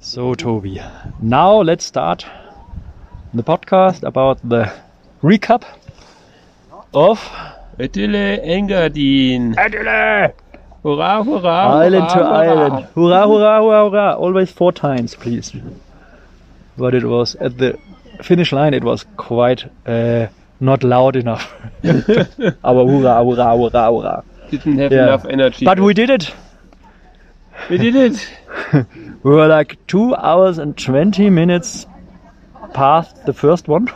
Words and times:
So, 0.00 0.34
Toby, 0.34 0.80
now 1.20 1.62
let's 1.62 1.84
start 1.84 2.24
the 3.32 3.42
podcast 3.42 4.02
about 4.02 4.38
the 4.48 4.70
recap 5.22 5.64
of 6.94 7.18
ÖTILLÖ 7.78 8.44
Engadin. 8.46 9.56
Adelaide! 9.56 10.34
Hurrah, 10.84 11.24
hurrah, 11.24 11.80
Island 11.80 12.04
hurrah, 12.04 12.14
to 12.14 12.18
hurrah. 12.20 12.38
island. 12.38 12.86
Hurrah, 12.94 13.26
hurrah, 13.26 13.60
hurrah, 13.62 13.90
hurrah. 13.90 14.14
Always 14.16 14.52
four 14.52 14.72
times, 14.72 15.14
please. 15.16 15.52
But 16.76 16.94
it 16.94 17.04
was 17.04 17.34
at 17.36 17.58
the 17.58 17.78
finish 18.22 18.52
line, 18.52 18.74
it 18.74 18.84
was 18.84 19.04
quite 19.16 19.64
uh, 19.86 20.28
not 20.60 20.84
loud 20.84 21.16
enough. 21.16 21.50
Our 22.62 22.86
hurrah, 22.86 23.24
hurrah, 23.24 23.56
hurrah, 23.56 23.90
hurrah. 23.90 24.22
Didn't 24.50 24.78
have 24.78 24.92
Yeah. 24.92 25.04
enough 25.04 25.24
energy. 25.24 25.64
But 25.64 25.80
we 25.80 25.92
did 25.94 26.10
it. 26.10 26.32
we 27.68 27.78
did 27.78 27.96
it. 27.96 28.30
We 29.22 29.30
were 29.32 29.48
like 29.48 29.78
two 29.86 30.14
hours 30.14 30.58
and 30.58 30.76
20 30.76 31.30
minutes 31.30 31.86
past 32.74 33.24
the 33.26 33.32
first 33.32 33.68
one. 33.68 33.88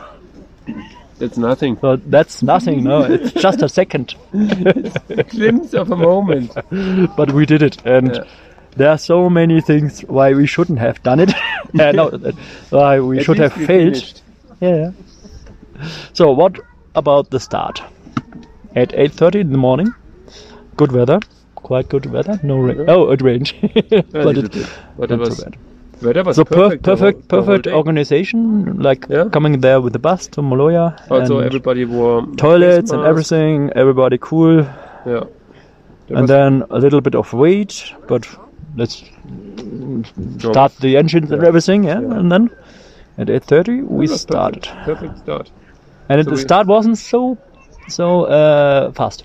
That's 1.19 1.37
nothing. 1.37 1.77
So 1.79 1.95
that's 1.95 2.43
nothing, 2.43 2.83
no, 2.83 3.03
it's 3.03 3.31
just 3.31 3.61
a 3.61 3.69
second. 3.69 4.15
It's 4.33 4.95
A 5.09 5.23
glimpse 5.23 5.73
of 5.73 5.91
a 5.91 5.95
moment. 5.95 6.51
but 7.15 7.31
we 7.31 7.45
did 7.45 7.61
it 7.61 7.77
and 7.85 8.15
Yeah. 8.15 8.23
there 8.75 8.89
are 8.89 8.97
so 8.97 9.29
many 9.29 9.61
things 9.61 10.01
why 10.01 10.33
we 10.33 10.45
shouldn't 10.47 10.79
have 10.79 11.01
done 11.03 11.19
it 11.19 11.33
uh, 11.79 11.91
no 11.91 12.09
why 12.71 12.99
we 12.99 13.19
At 13.19 13.25
should 13.25 13.37
have 13.39 13.55
we 13.57 13.65
failed 13.67 13.93
finished. 13.93 14.21
yeah 14.59 14.91
so 16.13 16.31
what 16.31 16.59
about 16.95 17.29
the 17.29 17.39
start 17.39 17.81
at 18.75 18.89
8.30 18.89 19.41
in 19.41 19.51
the 19.51 19.57
morning 19.59 19.93
good 20.75 20.91
weather 20.91 21.19
quite 21.69 21.87
good 21.93 22.05
weather 22.15 22.39
no 22.43 22.57
rain 22.57 22.85
oh 22.95 23.01
it 23.11 23.21
rained 23.27 23.51
A 23.63 24.01
but 24.25 24.37
it 24.37 24.51
bit. 24.51 24.67
But 24.97 25.11
it 25.11 25.17
not 25.17 25.19
was, 25.29 25.37
so 25.37 25.43
bad 25.45 25.57
weather 26.07 26.23
was 26.29 26.35
so 26.35 26.45
per- 26.45 26.55
perfect. 26.55 26.83
the 26.83 26.89
whole- 26.89 26.97
perfect 26.97 27.21
the 27.29 27.37
perfect 27.37 27.67
organization 27.81 28.41
like 28.87 29.05
Yeah. 29.09 29.29
coming 29.37 29.59
there 29.67 29.79
with 29.81 29.93
the 29.93 29.99
bus 30.07 30.27
to 30.35 30.41
Maloja 30.41 30.85
Also, 31.09 31.37
and 31.37 31.45
everybody 31.51 31.85
wore 31.85 32.17
toilets 32.43 32.91
and 32.91 33.03
everything 33.13 33.69
everybody 33.85 34.17
cool 34.29 34.57
Yeah. 35.05 35.23
There 36.07 36.17
and 36.19 36.27
then 36.27 36.63
a 36.69 36.79
little 36.79 36.99
bit 37.01 37.15
of 37.15 37.31
weight, 37.41 37.75
but 38.09 38.25
let's 38.75 38.95
start 40.39 40.75
the 40.85 40.97
engines 40.97 41.31
and 41.31 41.43
everything, 41.43 41.83
yeah, 41.85 41.99
Yeah. 42.01 42.17
and 42.19 42.31
then 42.31 42.49
at 43.17 43.29
8:30 43.29 43.75
we 43.99 44.07
started, 44.07 44.63
Perfect, 44.63 44.85
perfect 44.85 45.17
start. 45.19 45.51
and 46.09 46.23
So 46.25 46.31
the 46.31 46.37
start 46.37 46.67
wasn't 46.67 46.97
so 46.97 47.37
so 47.87 48.07
uh, 48.25 48.91
fast. 48.91 49.23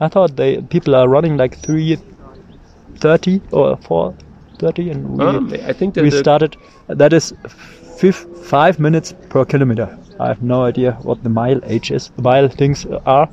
I 0.00 0.08
thought 0.08 0.36
they 0.36 0.60
people 0.60 0.94
are 0.94 1.08
running 1.08 1.36
like 1.36 1.56
3:30 1.62 3.40
or 3.52 3.76
4:30, 3.76 4.90
and 4.90 5.18
we, 5.18 5.24
Um, 5.24 5.52
I 5.68 5.72
think 5.72 5.96
we 5.96 6.10
started. 6.10 6.56
That 6.88 7.12
is 7.12 7.32
fif- 7.98 8.26
five 8.42 8.78
minutes 8.78 9.14
per 9.30 9.44
kilometer. 9.44 9.88
I 10.20 10.28
have 10.28 10.42
no 10.42 10.62
idea 10.64 10.92
what 11.02 11.22
the 11.22 11.28
mile 11.30 11.60
age 11.64 11.90
is. 11.90 12.10
The 12.16 12.22
mile 12.22 12.48
things 12.48 12.86
are. 13.06 13.28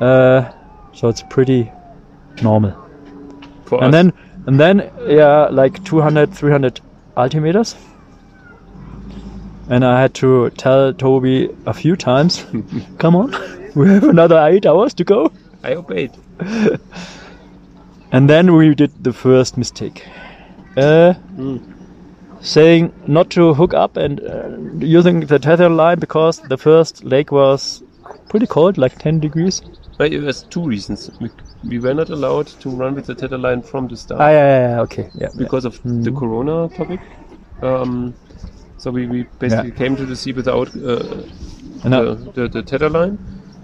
Uh, 0.00 0.44
so 0.92 1.08
it's 1.08 1.22
pretty 1.22 1.70
normal. 2.42 2.72
for 3.64 3.82
and 3.84 3.88
us, 3.88 3.92
then 3.92 4.12
and 4.46 4.60
then 4.60 4.90
yeah 5.06 5.48
like 5.50 5.82
200 5.84 6.32
300 6.32 6.80
altimeters 7.16 7.74
and 9.68 9.84
i 9.84 10.00
had 10.00 10.14
to 10.14 10.48
tell 10.62 10.92
toby 10.94 11.50
a 11.66 11.74
few 11.74 11.96
times 11.96 12.46
come 12.98 13.16
on 13.16 13.34
we 13.74 13.88
have 13.88 14.04
another 14.04 14.38
eight 14.48 14.66
hours 14.66 14.94
to 14.94 15.04
go 15.04 15.30
I 15.64 15.74
obeyed. 15.74 16.12
and 18.12 18.28
then 18.30 18.54
we 18.54 18.74
did 18.74 18.92
the 19.04 19.12
first 19.12 19.56
mistake 19.56 20.04
uh, 20.76 21.14
Mm. 21.36 21.60
saying 22.40 22.92
not 23.06 23.30
to 23.30 23.52
hook 23.54 23.74
up 23.74 23.96
and 23.96 24.20
uh, 24.20 24.48
using 24.78 25.20
the 25.26 25.38
tether 25.38 25.68
line 25.68 25.98
because 25.98 26.38
the 26.48 26.56
first 26.56 27.02
lake 27.04 27.32
was 27.32 27.82
pretty 28.28 28.46
cold 28.46 28.78
like 28.78 28.98
10 28.98 29.20
degrees 29.20 29.60
But 29.98 30.12
it 30.12 30.20
was 30.22 30.42
two 30.44 30.62
reasons. 30.64 31.10
We, 31.20 31.28
we 31.68 31.78
were 31.80 31.92
not 31.94 32.08
allowed 32.10 32.46
to 32.64 32.70
run 32.70 32.94
with 32.94 33.06
the 33.06 33.14
tether 33.16 33.38
line 33.38 33.62
from 33.62 33.88
the 33.88 33.96
start. 33.96 34.20
ah, 34.20 34.28
yeah, 34.30 34.46
yeah, 34.50 34.68
yeah, 34.68 34.80
okay 34.82 35.02
yeah, 35.14 35.22
yeah. 35.22 35.28
because 35.36 35.64
of 35.64 35.80
the 35.82 36.10
Mhm. 36.10 36.18
corona 36.18 36.68
topic. 36.76 37.00
Um, 37.62 38.14
so 38.76 38.92
we, 38.92 39.06
we 39.08 39.24
basically 39.40 39.72
came 39.72 39.96
to 39.96 40.06
the 40.06 40.14
sea 40.14 40.32
without 40.32 40.68
uh, 40.76 41.02
now- 41.84 42.02
the, 42.04 42.30
the, 42.36 42.48
the 42.48 42.62
tether 42.62 42.88
line, 42.88 43.18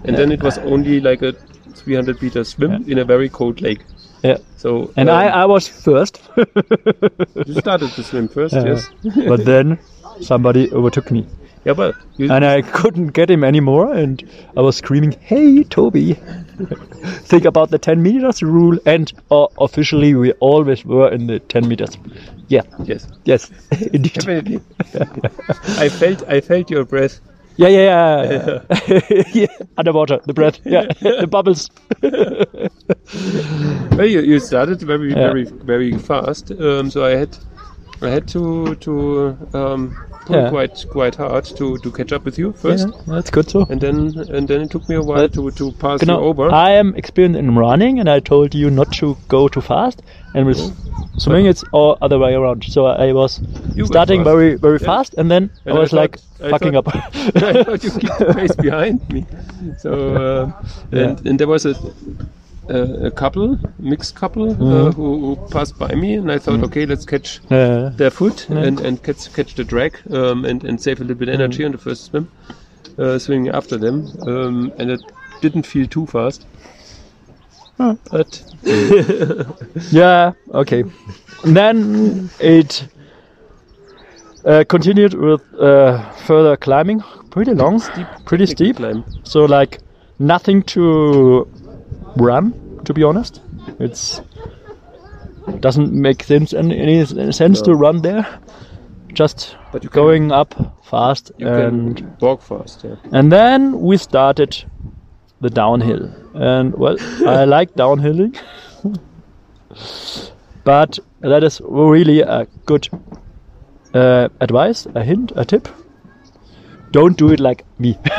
and 0.07 0.11
Yeah. 0.11 0.17
then 0.21 0.31
it 0.31 0.43
was 0.43 0.57
only 0.59 0.99
like 1.01 1.21
a 1.21 1.33
300 1.75 2.21
meter 2.21 2.43
swim 2.43 2.71
Yeah. 2.71 2.91
in 2.93 2.99
a 2.99 3.05
very 3.05 3.29
cold 3.29 3.61
lake. 3.61 3.83
yeah. 4.23 4.37
So 4.57 4.69
and 4.97 5.09
um, 5.09 5.15
I, 5.15 5.23
I 5.41 5.45
was 5.45 5.67
first 5.67 6.19
you 7.45 7.53
started 7.63 7.91
to 7.97 8.03
swim 8.03 8.27
first, 8.27 8.55
Yeah. 8.55 8.65
yes. 8.69 8.89
but 9.33 9.45
then 9.45 9.77
somebody 10.21 10.63
overtook 10.71 11.11
me 11.11 11.25
yeah, 11.67 11.73
but 11.73 11.95
you, 12.17 12.31
and 12.31 12.45
I 12.45 12.61
couldn't 12.61 13.07
get 13.19 13.29
him 13.35 13.43
anymore 13.43 13.91
and 13.93 14.23
I 14.55 14.61
was 14.61 14.77
screaming 14.77 15.13
hey 15.31 15.63
Toby 15.75 16.13
think 17.33 17.45
about 17.45 17.71
the 17.71 17.79
10 17.79 18.01
meters 18.03 18.41
rule 18.43 18.77
and 18.85 19.11
uh, 19.31 19.47
officially 19.67 20.13
we 20.15 20.31
always 20.51 20.85
were 20.85 21.09
in 21.19 21.27
the 21.27 21.39
10 21.39 21.67
meters 21.67 21.97
yeah 22.47 22.61
yes, 22.91 23.07
yes 23.25 23.51
indeed 23.93 24.13
definitely. 24.13 24.59
I 25.85 25.89
felt 25.89 26.23
I 26.27 26.41
felt 26.41 26.69
your 26.69 26.85
breath. 26.85 27.19
Yeah 27.57 27.67
yeah 27.67 28.59
yeah, 28.87 29.23
yeah. 29.33 29.47
underwater 29.77 30.19
the 30.25 30.33
breath 30.33 30.59
yeah 30.65 30.85
the 31.01 31.27
bubbles 31.27 31.69
Well, 33.97 34.05
you, 34.07 34.21
you 34.21 34.39
started 34.39 34.81
very 34.81 35.09
Yeah. 35.11 35.27
very 35.27 35.43
very 35.45 35.97
fast. 35.97 36.51
Um, 36.51 36.89
so 36.89 37.05
I 37.05 37.11
had 37.15 37.37
I 38.01 38.09
had 38.09 38.27
to 38.29 38.75
to 38.75 39.37
um, 39.53 39.95
pull 40.25 40.35
Yeah. 40.35 40.49
quite 40.49 40.85
quite 40.91 41.15
hard 41.15 41.45
to, 41.45 41.77
to 41.77 41.91
catch 41.91 42.11
up 42.11 42.25
with 42.25 42.37
you 42.37 42.51
first. 42.53 42.87
yeah, 42.89 43.13
that's 43.15 43.29
good 43.29 43.49
so 43.49 43.65
and 43.69 43.79
then 43.79 43.97
and 44.29 44.47
then 44.47 44.61
it 44.61 44.69
took 44.71 44.89
me 44.89 44.95
a 44.95 45.01
while 45.01 45.23
But- 45.27 45.33
to, 45.33 45.51
to 45.51 45.71
pass 45.73 45.99
Genau. 46.01 46.19
you 46.19 46.25
over. 46.25 46.51
I 46.51 46.71
am 46.71 46.93
experienced 46.95 47.39
in 47.39 47.55
running, 47.55 47.99
and 47.99 48.09
I 48.09 48.19
told 48.19 48.53
you 48.53 48.69
not 48.69 48.91
to 48.93 49.15
go 49.29 49.47
too 49.47 49.61
fast. 49.61 50.01
And 50.35 50.45
with 50.45 50.59
swimming, 51.17 51.45
it's 51.45 51.63
all 51.71 51.97
other 52.01 52.19
way 52.19 52.33
around. 52.35 52.63
So 52.65 52.85
I 52.87 53.13
was 53.13 53.39
You 53.75 53.85
starting 53.85 54.23
very, 54.23 54.55
very 54.55 54.79
Yeah. 54.81 54.85
fast, 54.85 55.15
and 55.17 55.31
then 55.31 55.49
And 55.65 55.73
I 55.73 55.77
I 55.77 55.79
was 55.79 55.93
like 55.93 56.17
thought- 56.19 56.47
I 56.47 56.49
fucking 56.51 56.73
thought- 56.73 56.95
up. 56.95 57.15
I 57.43 57.63
thought 57.63 57.83
you 57.83 57.91
keep 57.91 58.11
the 58.19 58.33
pace 58.35 58.55
behind 58.67 58.99
me. 59.09 59.25
So 59.79 59.91
uh, 59.91 60.51
Yeah. 60.91 61.03
and, 61.09 61.27
and 61.27 61.39
there 61.39 61.47
was 61.47 61.65
a 61.65 61.73
a, 62.67 63.05
a 63.07 63.11
couple, 63.11 63.59
mixed 63.79 64.15
couple, 64.15 64.49
uh, 64.49 64.55
Mhm. 64.55 64.93
who, 64.95 65.35
who 65.35 65.35
passed 65.51 65.77
by 65.77 65.93
me, 65.93 66.15
and 66.15 66.31
I 66.31 66.39
thought, 66.39 66.63
okay, 66.63 66.85
let's 66.87 67.05
catch 67.05 67.39
Uh, 67.51 67.89
their 67.97 68.09
foot 68.11 68.47
Yeah. 68.49 68.67
and 68.67 68.81
and 68.81 68.97
catch 69.03 69.31
catch 69.35 69.53
the 69.55 69.63
drag 69.63 69.91
um, 70.11 70.45
and 70.45 70.63
and 70.65 70.81
save 70.81 70.97
a 70.99 71.03
little 71.03 71.19
bit 71.25 71.29
energy 71.29 71.61
Mm. 71.63 71.65
on 71.67 71.71
the 71.71 71.77
first 71.77 72.05
swim, 72.05 72.27
uh, 72.97 73.19
swimming 73.19 73.53
after 73.55 73.77
them, 73.79 73.95
um, 74.27 74.71
and 74.79 74.89
it 74.91 75.01
didn't 75.41 75.65
feel 75.67 75.87
too 75.87 76.05
fast. 76.07 76.45
But 77.77 78.43
yeah, 79.91 80.31
okay. 80.53 80.83
And 81.43 81.55
then 81.55 82.29
it 82.39 82.87
uh, 84.45 84.63
continued 84.67 85.13
with 85.13 85.41
uh, 85.59 86.09
further 86.25 86.55
climbing, 86.57 87.01
pretty 87.31 87.53
long, 87.53 87.79
steep, 87.79 88.07
pretty 88.25 88.45
steep. 88.45 88.77
climb. 88.77 89.03
So 89.23 89.45
like 89.45 89.79
nothing 90.19 90.63
to 90.63 91.47
run, 92.15 92.53
to 92.85 92.93
be 92.93 93.03
honest. 93.03 93.41
It's 93.79 94.21
doesn't 95.59 95.91
make 95.93 96.23
sense 96.23 96.53
any, 96.53 96.79
any 96.79 97.05
sense 97.31 97.61
to 97.61 97.75
run 97.75 98.01
there. 98.01 98.25
Just 99.13 99.55
But 99.71 99.83
you 99.83 99.89
can- 99.89 100.01
going 100.03 100.31
up 100.31 100.55
fast 100.83 101.31
You 101.37 101.47
and 101.47 101.97
can 101.97 102.17
walk 102.19 102.41
fast. 102.41 102.83
Yeah. 102.83 102.95
and 103.11 103.31
then 103.31 103.79
we 103.81 103.97
started 103.97 104.65
the 105.41 105.49
downhill. 105.49 106.09
And 106.33 106.73
well, 106.75 106.97
I 107.27 107.45
like 107.57 107.73
downhilling. 107.75 108.35
but 110.63 110.99
that 111.21 111.43
is 111.43 111.61
really 111.63 112.21
a 112.21 112.47
good 112.65 112.87
uh, 113.93 114.29
advice, 114.41 114.85
a 114.95 115.03
hint, 115.03 115.31
a 115.35 115.45
tip. 115.45 115.67
Don't 116.91 117.17
do 117.17 117.31
it 117.31 117.39
like 117.39 117.65
me. 117.79 117.97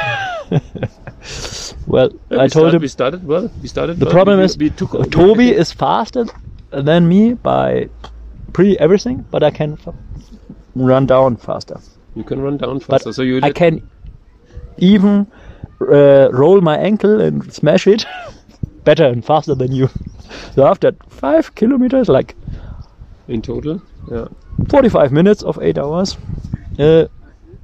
well, 1.86 2.10
Yeah, 2.30 2.38
I 2.38 2.44
we 2.44 2.48
told 2.48 2.50
start- 2.50 2.74
him 2.74 2.80
we 2.82 2.88
started 2.88 3.26
well. 3.26 3.50
We 3.62 3.68
started. 3.68 3.98
the 3.98 4.04
well. 4.06 4.12
problem 4.12 4.38
we, 4.38 4.44
is 4.44 4.58
we 4.58 4.70
took 4.70 5.10
Toby 5.10 5.50
is 5.64 5.72
faster 5.72 6.26
than 6.70 7.08
me 7.08 7.34
by 7.34 7.88
pretty 8.52 8.78
everything, 8.78 9.24
but 9.30 9.42
I 9.42 9.50
can 9.50 9.72
f- 9.74 9.94
run 10.74 11.06
down 11.06 11.36
faster. 11.36 11.80
You 12.14 12.24
can 12.24 12.40
run 12.40 12.56
down 12.58 12.78
But 12.78 12.86
faster. 12.86 13.12
so 13.12 13.22
you 13.22 13.40
I 13.42 13.50
can 13.52 13.88
even 14.78 15.26
uh, 15.80 16.28
roll 16.32 16.60
my 16.60 16.76
ankle 16.76 17.20
and 17.20 17.52
smash 17.52 17.86
it 17.86 18.04
better 18.84 19.04
and 19.04 19.24
faster 19.24 19.54
than 19.54 19.72
you. 19.72 19.88
So 20.54 20.66
after 20.66 20.92
five 21.08 21.54
kilometers, 21.54 22.08
like 22.08 22.34
in 23.28 23.42
total. 23.42 23.82
Yeah. 24.10 24.26
45 24.68 25.12
minutes 25.12 25.42
of 25.42 25.58
eight 25.60 25.78
hours, 25.78 26.16
uh, 26.78 27.06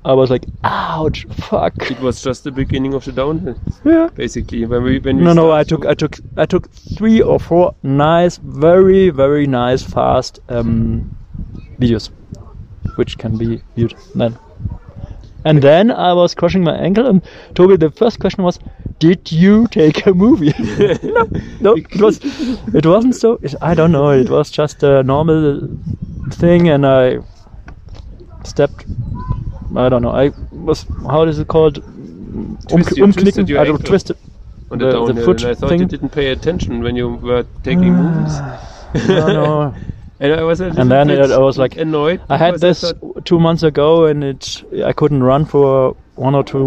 I 0.05 0.13
was 0.15 0.31
like, 0.31 0.45
ouch, 0.65 1.25
fuck. 1.31 1.91
It 1.91 2.01
was 2.01 2.21
just 2.23 2.43
the 2.45 2.51
beginning 2.51 2.93
of 2.93 3.05
the 3.05 3.13
downhill, 3.13 3.57
Yeah. 3.85 4.09
basically. 4.15 4.65
When 4.67 4.83
we 4.83 4.99
when 4.99 5.19
we 5.19 5.23
No, 5.23 5.33
no, 5.33 5.53
I 5.53 5.63
took, 5.63 5.87
I 5.87 5.95
took, 5.95 6.19
I 6.37 6.45
took 6.45 6.69
three 6.71 7.23
or 7.23 7.39
four 7.39 7.75
nice, 7.85 8.37
very, 8.39 9.11
very 9.11 9.47
nice, 9.47 9.83
fast 9.85 10.41
um, 10.49 11.17
videos, 11.79 12.11
which 12.97 13.17
can 13.17 13.37
be 13.39 13.63
viewed 13.77 13.95
then. 14.17 14.37
And 15.45 15.63
then 15.63 15.91
I 15.91 16.13
was 16.13 16.35
crushing 16.35 16.65
my 16.65 16.77
ankle, 16.77 17.07
and 17.07 17.23
Toby, 17.55 17.77
the 17.77 17.91
first 17.91 18.21
question 18.21 18.45
was, 18.45 18.59
"Did 19.01 19.33
you 19.33 19.67
take 19.69 20.07
a 20.07 20.15
movie?" 20.15 20.53
no, 21.03 21.31
no, 21.61 21.75
it 21.77 22.01
was, 22.01 22.21
it 22.75 22.87
wasn't 22.87 23.17
so. 23.17 23.39
It, 23.43 23.55
I 23.61 23.75
don't 23.75 23.93
know. 23.93 24.11
It 24.11 24.31
was 24.31 24.51
just 24.51 24.83
a 24.83 25.03
normal 25.03 25.69
thing, 26.31 26.69
and 26.69 26.87
I 26.87 27.19
stepped. 28.45 28.87
I 29.77 29.89
don't 29.89 30.03
know. 30.03 30.11
I 30.13 30.33
was 30.51 30.87
how 31.09 31.23
is 31.25 31.39
it 31.39 31.49
called? 31.49 31.77
You 31.77 33.07
umknicken. 33.07 33.13
twisted 33.13 33.51
um, 33.51 33.59
I 33.59 33.65
don't 33.65 33.77
ankle. 33.77 33.89
twist 33.89 34.11
it. 34.11 34.19
on 34.71 34.79
the, 34.79 34.91
the- 34.93 35.13
the 35.13 35.23
foot 35.25 35.43
and 35.43 35.51
I 35.51 35.55
thought 35.55 35.69
thing. 35.71 35.81
you 35.81 35.87
didn't 35.87 36.11
pay 36.11 36.31
attention 36.33 36.83
when 36.83 36.97
you 36.97 37.09
were 37.09 37.45
taking 37.63 37.95
ah. 37.95 38.03
moves. 38.95 39.09
no, 39.09 39.27
no. 39.33 39.75
And 40.23 40.33
I 40.33 40.43
was 40.45 40.61
And 40.61 40.91
then 40.91 41.11
it- 41.11 41.31
I 41.33 41.39
was 41.39 41.59
like- 41.59 41.77
annoyed. 41.77 42.21
I 42.31 42.37
had 42.37 42.61
this 42.61 42.81
thought, 42.83 43.25
two 43.31 43.39
months 43.41 43.65
ago, 43.65 44.05
and 44.07 44.23
it 44.23 44.63
I 44.91 44.93
couldn't 44.93 45.23
run 45.25 45.45
for 45.45 45.97
one 46.15 46.35
or 46.41 46.45
two 46.45 46.67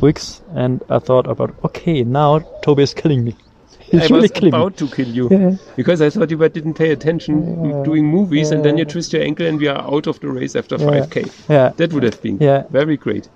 weeks, 0.00 0.40
and 0.54 0.80
I 0.88 0.98
thought 1.00 1.26
about 1.26 1.54
okay, 1.64 2.02
now 2.04 2.28
Toby 2.66 2.84
is 2.84 2.94
killing 2.94 3.24
me. 3.24 3.34
He's 3.90 4.02
I 4.02 4.04
really 4.04 4.20
was 4.22 4.30
killing 4.30 4.54
about 4.54 4.80
me. 4.80 4.86
to 4.88 4.94
kill 4.96 5.08
you 5.18 5.28
Yeah. 5.30 5.56
because 5.76 6.00
I 6.00 6.10
thought 6.10 6.30
you 6.30 6.38
didn't 6.58 6.74
pay 6.74 6.90
attention 6.92 7.82
doing 7.82 8.06
movies, 8.06 8.52
and 8.52 8.64
then 8.64 8.78
you 8.78 8.84
twist 8.84 9.12
your 9.12 9.22
ankle, 9.30 9.46
and 9.46 9.58
we 9.58 9.66
are 9.66 9.82
out 9.94 10.06
of 10.06 10.20
the 10.20 10.28
race 10.28 10.54
after 10.60 10.76
Yeah. 10.78 10.86
5k. 10.90 11.24
Yeah. 11.48 11.72
That 11.76 11.92
would 11.92 12.04
have 12.04 12.22
been 12.22 12.38
Yeah. 12.40 12.62
very 12.70 12.96
great. 12.96 13.28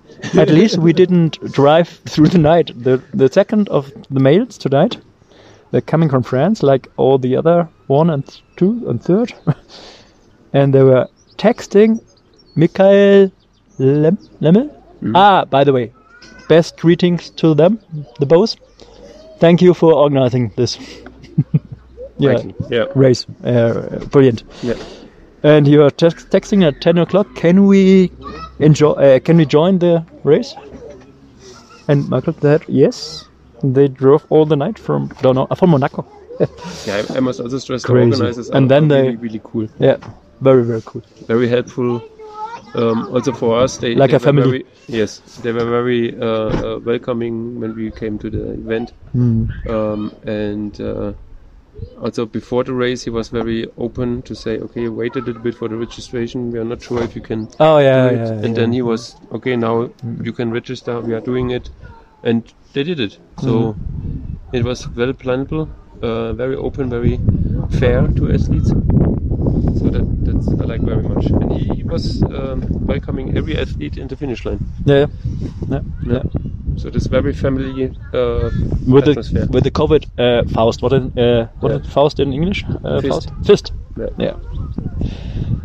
At 0.45 0.49
least 0.61 0.79
we 0.79 0.93
didn't 0.93 1.41
drive 1.61 1.89
through 2.13 2.29
the 2.29 2.39
night. 2.39 2.71
The 2.89 3.01
the 3.23 3.29
second 3.41 3.69
of 3.69 3.91
the 4.11 4.21
males 4.21 4.57
tonight, 4.59 4.97
they're 5.75 5.81
coming 5.81 6.09
from 6.09 6.23
France, 6.23 6.63
like 6.63 6.87
all 6.97 7.19
the 7.19 7.35
other 7.35 7.69
one 7.89 8.09
and 8.09 8.41
two 8.55 8.89
and 8.89 9.03
third, 9.03 9.35
and 10.53 10.73
they 10.73 10.85
were 10.85 11.09
texting 11.37 12.01
Michael 12.55 13.33
Lem- 13.79 14.19
Lemmel. 14.41 14.71
Ah, 15.17 15.45
by 15.45 15.65
the 15.65 15.73
way, 15.73 15.93
best 16.49 16.77
greetings 16.77 17.31
to 17.31 17.55
them, 17.55 17.81
the 18.21 18.27
both. 18.27 18.55
Thank 19.41 19.61
you 19.63 19.75
for 19.75 19.93
organizing 19.93 20.53
this. 20.57 20.79
yeah. 22.19 22.39
Yeah. 22.71 22.85
race, 22.95 23.27
uh, 23.43 24.07
brilliant. 24.13 24.45
Yeah. 24.63 24.75
And 25.43 25.67
you 25.67 25.83
are 25.83 25.91
tex- 25.91 26.25
texting 26.27 26.63
at 26.65 26.81
10 26.83 26.99
o'clock. 26.99 27.27
Can 27.35 27.67
we 27.67 28.13
enjoy? 28.61 28.93
Uh, 28.93 29.19
can 29.19 29.37
we 29.37 29.45
join 29.45 29.81
the 29.81 30.07
race? 30.23 30.55
And 31.89 32.09
Michael 32.09 32.35
said 32.41 32.63
yes. 32.69 33.25
They 33.73 33.89
drove 33.89 34.27
all 34.29 34.45
the 34.45 34.57
night 34.57 34.79
from 34.79 35.09
don't 35.23 35.35
know 35.37 35.47
from 35.57 35.71
Monaco. 35.71 36.05
Yeah, 36.87 37.03
I, 37.15 37.21
must 37.21 37.41
also 37.41 37.59
stress 37.59 37.83
the 37.83 37.89
Crazy. 37.93 38.11
organizers 38.13 38.51
And 38.51 38.69
then 38.71 38.85
are 38.85 38.89
they- 38.89 39.03
really, 39.03 39.17
really 39.17 39.41
cool, 39.45 39.69
Yeah, 39.79 39.97
very 40.41 40.65
very 40.65 40.83
cool. 40.85 41.03
very 41.29 41.49
helpful. 41.49 42.03
Um, 42.75 43.07
also 43.15 43.33
for 43.33 43.61
us, 43.61 43.79
they 43.79 43.95
Like 43.95 44.11
they 44.11 44.17
a 44.17 44.21
family. 44.21 44.43
Very, 44.51 44.67
yes, 44.89 45.21
they 45.43 45.53
were 45.53 45.65
very 45.65 46.19
uh, 46.21 46.27
uh, 46.27 46.79
welcoming 46.81 47.61
when 47.61 47.75
we 47.77 47.91
came 47.93 48.19
to 48.19 48.29
the 48.31 48.51
event. 48.53 48.93
Hmm. 49.13 49.45
um, 49.71 50.13
and 50.27 50.81
uh, 50.81 51.13
also 52.03 52.27
before 52.27 52.65
the 52.65 52.73
race 52.73 53.05
he 53.05 53.11
was 53.11 53.29
very 53.29 53.67
open 53.79 54.23
to 54.23 54.35
say 54.35 54.59
okay 54.59 54.89
wait 54.89 55.15
a 55.17 55.21
little 55.21 55.43
bit 55.43 55.55
for 55.55 55.69
the 55.69 55.77
registration 55.77 56.51
we 56.53 56.59
are 56.59 56.65
not 56.65 56.83
sure 56.83 57.03
if 57.03 57.15
you 57.15 57.23
can 57.23 57.49
Oh 57.61 57.79
yeah, 57.79 58.09
do 58.09 58.15
it 58.17 58.19
yeah. 58.19 58.33
and 58.33 58.43
yeah. 58.45 58.51
Mm. 58.51 58.55
then 58.57 58.73
he 58.73 58.83
was 58.83 59.15
okay 59.33 59.55
now 59.57 59.89
you 60.23 60.33
can 60.33 60.51
register 60.53 61.01
we 61.01 61.15
are 61.15 61.21
doing 61.21 61.51
it 61.51 61.71
and 62.25 62.53
they 62.73 62.83
did 62.83 63.01
it 63.01 63.19
so 63.47 63.53
Mm. 63.55 64.57
it 64.59 64.65
was 64.65 64.89
well 64.97 65.13
plannable 65.13 65.65
uh, 66.03 66.33
very 66.33 66.57
open 66.57 66.91
very 66.91 67.19
fair 67.81 68.01
to 68.19 68.33
athletes 68.37 68.69
so 69.79 69.87
that 69.95 70.05
that's 70.27 70.49
I 70.49 70.65
like 70.73 70.83
very 70.83 71.03
much 71.03 71.27
and 71.27 71.53
he 71.53 71.83
was 71.85 72.23
um, 72.23 72.59
welcoming 72.87 73.37
every 73.39 73.57
athlete 73.59 73.97
in 73.99 74.09
the 74.09 74.17
finish 74.17 74.45
line 74.45 74.61
yeah, 74.85 75.07
yeah, 75.07 75.07
yeah. 75.71 75.81
Yeah. 76.15 76.23
so 76.77 76.91
this 76.91 77.07
very 77.07 77.33
family 77.33 77.91
uh, 78.13 78.51
With 78.87 79.05
the 79.05 79.11
atmosphere 79.13 79.47
with 79.51 79.65
the 79.65 79.71
COVID 79.81 80.03
uh, 80.19 80.43
Faust. 80.55 80.83
What 80.83 80.93
in 80.93 81.05
uh, 81.19 81.47
what 81.61 81.73
Yeah. 81.73 81.91
Faust 81.95 82.21
in 82.21 82.33
English? 82.33 82.65
Uh, 82.85 83.01
Fist. 83.01 83.13
Faust. 83.13 83.29
Fist. 83.47 83.73
Yeah. 83.97 84.09
Yeah. 84.19 84.37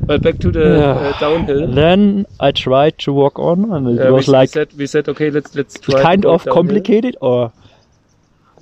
But 0.08 0.22
back 0.24 0.40
to 0.40 0.52
the 0.52 0.60
Yeah. 0.60 1.10
uh, 1.10 1.20
downhill. 1.20 1.68
Then 1.74 2.26
I 2.40 2.52
tried 2.52 2.98
to 3.00 3.14
walk 3.14 3.38
on, 3.40 3.72
and 3.72 3.88
it 4.00 4.08
Uh, 4.08 4.12
was 4.14 4.28
we, 4.28 4.34
like 4.34 4.50
we 4.50 4.54
said 4.54 4.74
we 4.78 4.88
said 4.88 5.10
okay, 5.10 5.30
let's 5.30 5.56
let's 5.56 5.80
try. 5.80 6.02
kind 6.02 6.26
of 6.26 6.44
downhill. 6.44 6.54
complicated, 6.54 7.16
or 7.22 7.52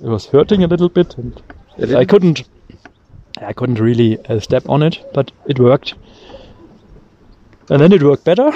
it 0.02 0.08
was 0.08 0.26
hurting 0.26 0.62
a 0.64 0.66
little 0.66 0.88
bit, 0.88 1.16
and 1.18 1.40
little 1.78 1.96
I 1.98 2.04
couldn't. 2.04 2.44
I 3.40 3.52
couldn't 3.52 3.78
really 3.80 4.18
uh, 4.28 4.40
step 4.40 4.68
on 4.68 4.82
it, 4.82 5.00
but 5.14 5.30
it 5.46 5.58
worked. 5.60 5.94
And 7.70 7.80
then 7.80 7.92
it 7.92 8.02
worked 8.02 8.24
better. 8.24 8.50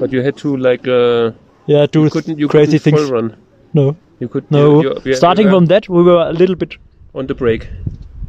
But 0.00 0.12
you 0.12 0.22
had 0.22 0.36
to 0.38 0.56
like 0.56 0.86
uh, 0.88 1.32
Yeah, 1.66 1.86
do 1.86 2.02
you 2.04 2.10
couldn't 2.10 2.38
you 2.38 2.48
crazy 2.48 2.78
couldn't 2.78 2.98
things. 2.98 3.10
run. 3.10 3.36
No, 3.74 3.96
You 4.20 4.28
could 4.28 4.50
no. 4.50 4.82
You, 4.82 4.94
you, 5.04 5.14
Starting 5.14 5.48
from 5.50 5.66
that, 5.66 5.88
we 5.88 6.02
were 6.02 6.20
a 6.28 6.32
little 6.32 6.56
bit 6.56 6.76
on 7.14 7.26
the 7.26 7.34
break. 7.34 7.68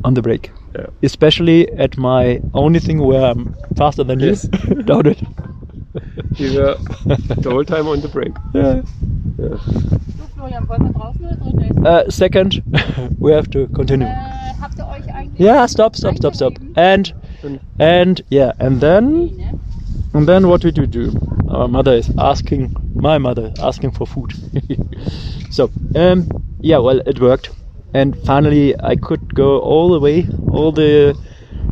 on 0.04 0.14
the 0.14 0.22
break, 0.22 0.52
Yeah. 0.76 0.88
especially 1.04 1.68
at 1.78 1.98
my 1.98 2.40
only 2.54 2.80
thing 2.80 3.00
where 3.00 3.26
I'm 3.32 3.56
faster 3.76 4.04
than 4.04 4.20
Yes. 4.20 4.48
you. 4.68 4.84
Down 4.84 5.06
it. 5.08 5.20
You 6.38 6.54
were 6.54 6.76
the 7.42 7.50
whole 7.50 7.66
time 7.66 7.88
on 7.88 8.02
the 8.02 8.08
break. 8.08 8.32
Yeah. 8.54 8.84
Yeah. 9.40 9.58
So, 9.58 10.28
Florian, 10.36 10.68
wollen 10.68 10.84
wir 10.84 10.94
draußen 10.94 11.26
oder 11.26 11.36
drinnen? 11.38 11.86
Uh, 11.88 12.04
second, 12.12 12.62
we 13.20 13.34
have 13.34 13.50
to 13.52 13.68
continue. 13.74 14.08
Habt 14.62 14.78
ihr 14.78 14.88
euch 14.88 15.12
eigentlich... 15.14 15.40
Yeah, 15.40 15.66
stop, 15.68 15.96
stop, 15.96 16.16
stop, 16.18 16.36
stop. 16.36 16.54
And 16.76 17.14
And 17.44 17.60
and 17.80 18.22
yeah, 18.30 18.52
and 18.60 18.80
then 18.82 19.60
and 20.14 20.28
then 20.28 20.48
what 20.48 20.62
did 20.62 20.78
we 20.78 20.86
do? 20.88 21.12
Our 21.50 21.68
mother 21.68 21.94
is 21.94 22.12
asking 22.18 22.76
my 22.96 23.18
mother 23.20 23.52
is 23.54 23.60
asking 23.60 23.92
for 23.94 24.06
food. 24.08 24.34
so 25.50 25.70
um 25.96 26.28
yeah, 26.62 26.78
well 26.80 27.00
it 27.08 27.20
worked, 27.20 27.50
and 27.94 28.16
finally 28.26 28.76
I 28.82 28.96
could 28.96 29.34
go 29.34 29.60
all 29.60 29.92
the 29.92 30.00
way, 30.00 30.28
all 30.52 30.72
the 30.72 31.18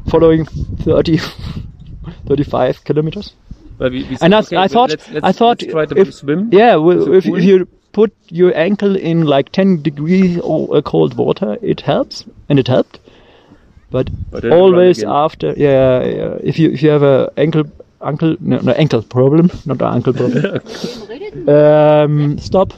following 0.10 0.46
30, 0.46 1.18
35 2.28 2.84
kilometers. 2.84 3.34
but 3.78 3.92
we, 3.92 4.04
we 4.04 4.16
said, 4.16 4.26
And 4.26 4.36
I, 4.36 4.40
okay, 4.40 4.58
I 4.58 4.68
thought 4.68 4.90
let's, 4.90 5.10
let's, 5.12 5.26
I 5.26 5.32
thought 5.32 5.62
let's 5.62 5.72
try 5.74 5.86
to 5.86 6.00
if 6.00 6.14
swim. 6.14 6.50
yeah, 6.52 6.76
well, 6.76 7.14
if, 7.14 7.26
if 7.26 7.44
you 7.44 7.68
put 7.92 8.14
your 8.30 8.56
ankle 8.58 8.96
in 8.96 9.26
like 9.26 9.52
10 9.52 9.82
degrees 9.82 10.40
or 10.40 10.76
uh, 10.78 10.82
cold 10.82 11.16
water, 11.16 11.58
it 11.62 11.82
helps, 11.82 12.26
and 12.50 12.60
it 12.60 12.68
helped. 12.68 13.00
But, 13.92 14.10
But 14.32 14.42
then 14.44 14.52
you 14.52 14.58
run 14.58 14.60
always 14.74 15.04
after, 15.04 15.54
yeah, 15.58 16.04
yeah, 16.04 16.38
if 16.44 16.60
you 16.60 16.72
if 16.72 16.82
you 16.84 16.90
have 16.90 17.04
a 17.04 17.32
ankle 17.38 17.64
ankle 18.02 18.36
no, 18.42 18.58
no 18.58 18.72
ankle 18.74 19.02
problem, 19.02 19.50
not 19.66 19.82
an 19.82 19.94
ankle 19.94 20.14
problem, 20.14 20.44
Wem 20.44 21.08
redet 21.08 21.34
denn? 21.34 21.50
um, 21.50 22.38
stop, 22.40 22.74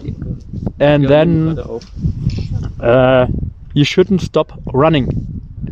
and 0.80 1.08
then 1.10 1.56
gerade 1.56 1.66
auf. 1.66 1.84
Uh, 2.80 3.28
you 3.74 3.84
shouldn't 3.84 4.22
stop 4.22 4.52
running. 4.74 5.08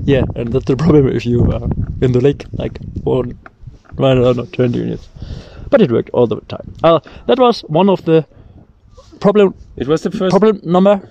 Yeah, 0.04 0.24
and 0.36 0.52
that's 0.54 0.66
the 0.66 0.76
problem 0.78 1.08
if 1.08 1.26
you 1.26 1.52
are 1.52 1.68
in 2.02 2.12
the 2.12 2.22
lake 2.22 2.46
like 2.54 2.78
for 3.04 3.26
I 3.98 4.14
don't 4.14 4.38
know, 4.38 4.46
20 4.46 4.78
minutes. 4.80 5.08
But 5.70 5.82
it 5.82 5.92
worked 5.92 6.10
all 6.12 6.28
the 6.28 6.42
time. 6.42 6.74
Uh, 6.84 7.00
that 7.28 7.40
was 7.40 7.62
one 7.62 7.90
of 7.90 8.04
the 8.06 8.26
problem 9.20 9.56
It 9.78 9.88
was 9.88 10.04
the 10.04 10.12
first 10.12 10.32
problem 10.32 10.60
number 10.64 11.10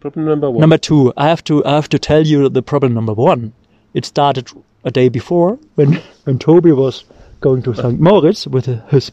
problem 0.00 0.26
number 0.26 0.50
one. 0.50 0.60
number 0.60 0.78
two. 0.78 1.12
I 1.16 1.28
have 1.28 1.44
to 1.44 1.64
I 1.64 1.74
have 1.76 1.88
to 1.90 1.98
tell 1.98 2.26
you 2.26 2.48
the 2.48 2.62
problem 2.62 2.94
number 2.94 3.12
one. 3.14 3.52
It 3.94 4.04
started 4.04 4.50
a 4.84 4.90
day 4.90 5.08
before 5.08 5.58
when 5.76 5.94
when 6.24 6.38
Toby 6.38 6.72
was 6.72 7.04
going 7.40 7.62
to 7.62 7.74
St. 7.74 8.00
Moritz 8.00 8.46
with 8.46 8.66
his 8.90 9.12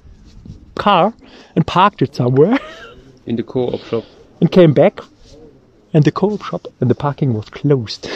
car 0.75 1.13
and 1.55 1.67
parked 1.67 2.01
it 2.01 2.15
somewhere 2.15 2.57
in 3.25 3.35
the 3.35 3.43
co-op 3.43 3.81
shop. 3.81 4.03
and 4.39 4.51
came 4.51 4.73
back 4.73 5.01
and 5.93 6.03
the 6.03 6.11
co-op 6.11 6.43
shop 6.43 6.67
and 6.79 6.89
the 6.89 6.95
parking 6.95 7.33
was 7.33 7.49
closed. 7.49 8.09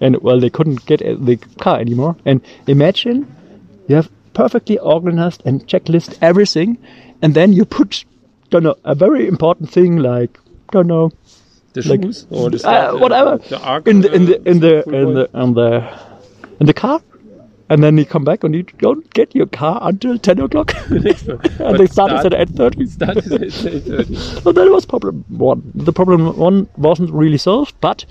and 0.00 0.20
well, 0.22 0.40
they 0.40 0.50
couldn't 0.50 0.84
get 0.86 1.02
uh, 1.02 1.16
the 1.18 1.36
car 1.60 1.78
anymore. 1.80 2.16
And 2.24 2.40
imagine 2.66 3.26
you 3.88 3.96
have 3.96 4.10
perfectly 4.34 4.78
organized 4.78 5.42
and 5.44 5.66
checklist 5.66 6.18
everything, 6.20 6.78
and 7.22 7.34
then 7.34 7.52
you 7.52 7.64
put, 7.64 8.04
don't 8.50 8.62
know, 8.64 8.76
a 8.84 8.94
very 8.94 9.26
important 9.26 9.70
thing 9.70 9.96
like, 9.96 10.38
don't 10.72 10.86
know, 10.86 11.10
The 11.72 11.82
Like, 11.88 12.02
shoes 12.02 12.26
or 12.30 12.50
the 12.50 12.66
uh, 12.68 12.96
whatever 12.96 13.38
The 13.38 13.60
arc, 13.60 13.86
in 13.86 14.00
the 14.00 14.12
in 14.14 14.24
the 14.24 14.36
uh, 14.38 14.50
in 14.50 14.60
the 14.60 14.82
full 14.82 14.94
in 14.94 15.14
the 15.14 15.24
in 15.34 15.54
the 15.54 15.70
in 16.60 16.66
the 16.66 16.74
car, 16.74 17.00
and 17.68 17.82
then 17.82 17.98
you 17.98 18.04
come 18.04 18.24
back 18.24 18.44
and 18.44 18.54
you 18.54 18.62
don't 18.78 19.12
get 19.14 19.34
your 19.34 19.46
car 19.46 19.78
until 19.82 20.18
ten 20.18 20.40
o'clock, 20.40 20.72
and 20.90 21.04
they 21.78 21.86
started 21.86 22.18
start- 22.20 22.32
at 22.32 22.34
eight 22.34 22.50
thirty. 22.50 22.86
Started 22.86 23.32
at 23.32 23.40
8:30. 23.40 24.42
So 24.42 24.52
that 24.52 24.70
was 24.70 24.86
problem 24.86 25.24
one. 25.28 25.62
The 25.74 25.92
problem 25.92 26.36
one 26.36 26.68
wasn't 26.76 27.10
really 27.10 27.38
solved, 27.38 27.74
but 27.80 28.04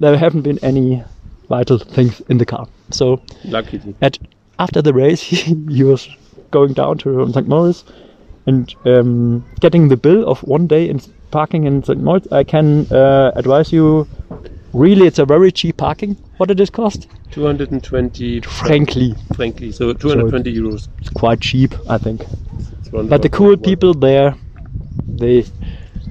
there 0.00 0.16
haven't 0.16 0.42
been 0.42 0.58
any 0.62 1.02
vital 1.48 1.78
things 1.78 2.20
in 2.28 2.38
the 2.38 2.46
car. 2.46 2.66
So 2.90 3.20
Luckily. 3.44 3.94
at 4.02 4.18
after 4.58 4.82
the 4.82 4.92
race, 4.92 5.22
he, 5.22 5.36
he 5.70 5.82
was 5.84 6.08
going 6.50 6.72
down 6.72 6.98
to 6.98 7.30
St. 7.32 7.46
Moritz 7.48 7.84
and 8.46 8.74
um, 8.86 9.44
getting 9.60 9.88
the 9.88 9.96
bill 9.96 10.26
of 10.26 10.40
one 10.42 10.66
day 10.66 10.88
in 10.88 11.00
parking 11.30 11.64
in 11.64 11.82
St. 11.82 12.00
Moritz, 12.00 12.26
I 12.32 12.44
can 12.44 12.86
uh, 12.90 13.32
advise 13.36 13.72
you. 13.72 14.08
Really, 14.72 15.06
it's 15.06 15.18
a 15.18 15.26
very 15.26 15.52
cheap 15.52 15.76
parking. 15.76 16.16
What 16.38 16.48
did 16.48 16.60
it 16.60 16.72
cost? 16.72 17.08
220 17.32 18.40
Frankly, 18.40 19.14
frankly, 19.32 19.72
so 19.72 19.92
220 19.92 20.54
euros. 20.54 20.88
it's 21.00 21.10
quite 21.10 21.40
cheap, 21.40 21.74
I 21.88 21.98
think. 21.98 22.24
But 22.92 23.22
the 23.22 23.28
cool 23.28 23.56
people 23.56 23.92
there, 23.92 24.34
they 25.18 25.44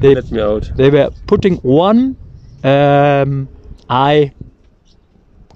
they 0.02 0.16
Let 0.16 0.32
me 0.32 0.42
out. 0.42 0.72
they 0.76 0.90
were 0.90 1.10
putting 1.26 1.56
one 1.58 2.18
um, 2.64 3.50
eye 3.90 4.32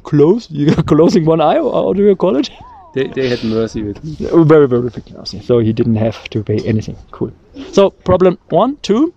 close, 0.03 0.49
you 0.59 0.73
closing 0.83 1.25
one 1.25 1.41
eye, 1.41 1.57
or 1.59 1.71
how 1.73 1.93
do 1.93 2.03
you 2.03 2.15
call 2.15 2.37
it? 2.37 2.49
They, 2.93 3.07
they 3.07 3.29
had 3.29 3.43
mercy 3.43 3.83
with 3.83 4.03
me. 4.03 4.15
Very, 4.19 4.67
very 4.67 4.89
big 4.89 5.13
nasty. 5.13 5.41
So 5.41 5.59
he 5.59 5.71
didn't 5.71 5.95
have 5.95 6.29
to 6.31 6.43
pay 6.43 6.57
anything. 6.65 6.97
Cool. 7.11 7.31
So 7.71 7.91
problem 7.91 8.37
one, 8.49 8.77
two, 8.81 9.13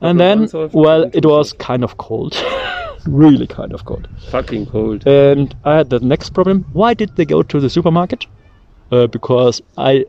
and 0.00 0.18
Problem 0.18 0.18
then 0.18 0.48
one 0.48 0.70
well, 0.72 1.10
it 1.12 1.26
was 1.26 1.52
kind 1.54 1.82
of 1.82 1.96
cold, 1.96 2.34
really 3.06 3.46
kind 3.46 3.72
of 3.72 3.84
cold. 3.84 4.08
Fucking 4.30 4.66
cold. 4.66 5.06
And 5.06 5.54
I 5.64 5.76
had 5.76 5.90
the 5.90 6.00
next 6.00 6.30
problem. 6.30 6.64
Why 6.72 6.94
did 6.94 7.14
they 7.16 7.24
go 7.24 7.42
to 7.42 7.60
the 7.60 7.70
supermarket? 7.70 8.26
Uh, 8.90 9.06
because 9.06 9.62
I 9.76 10.04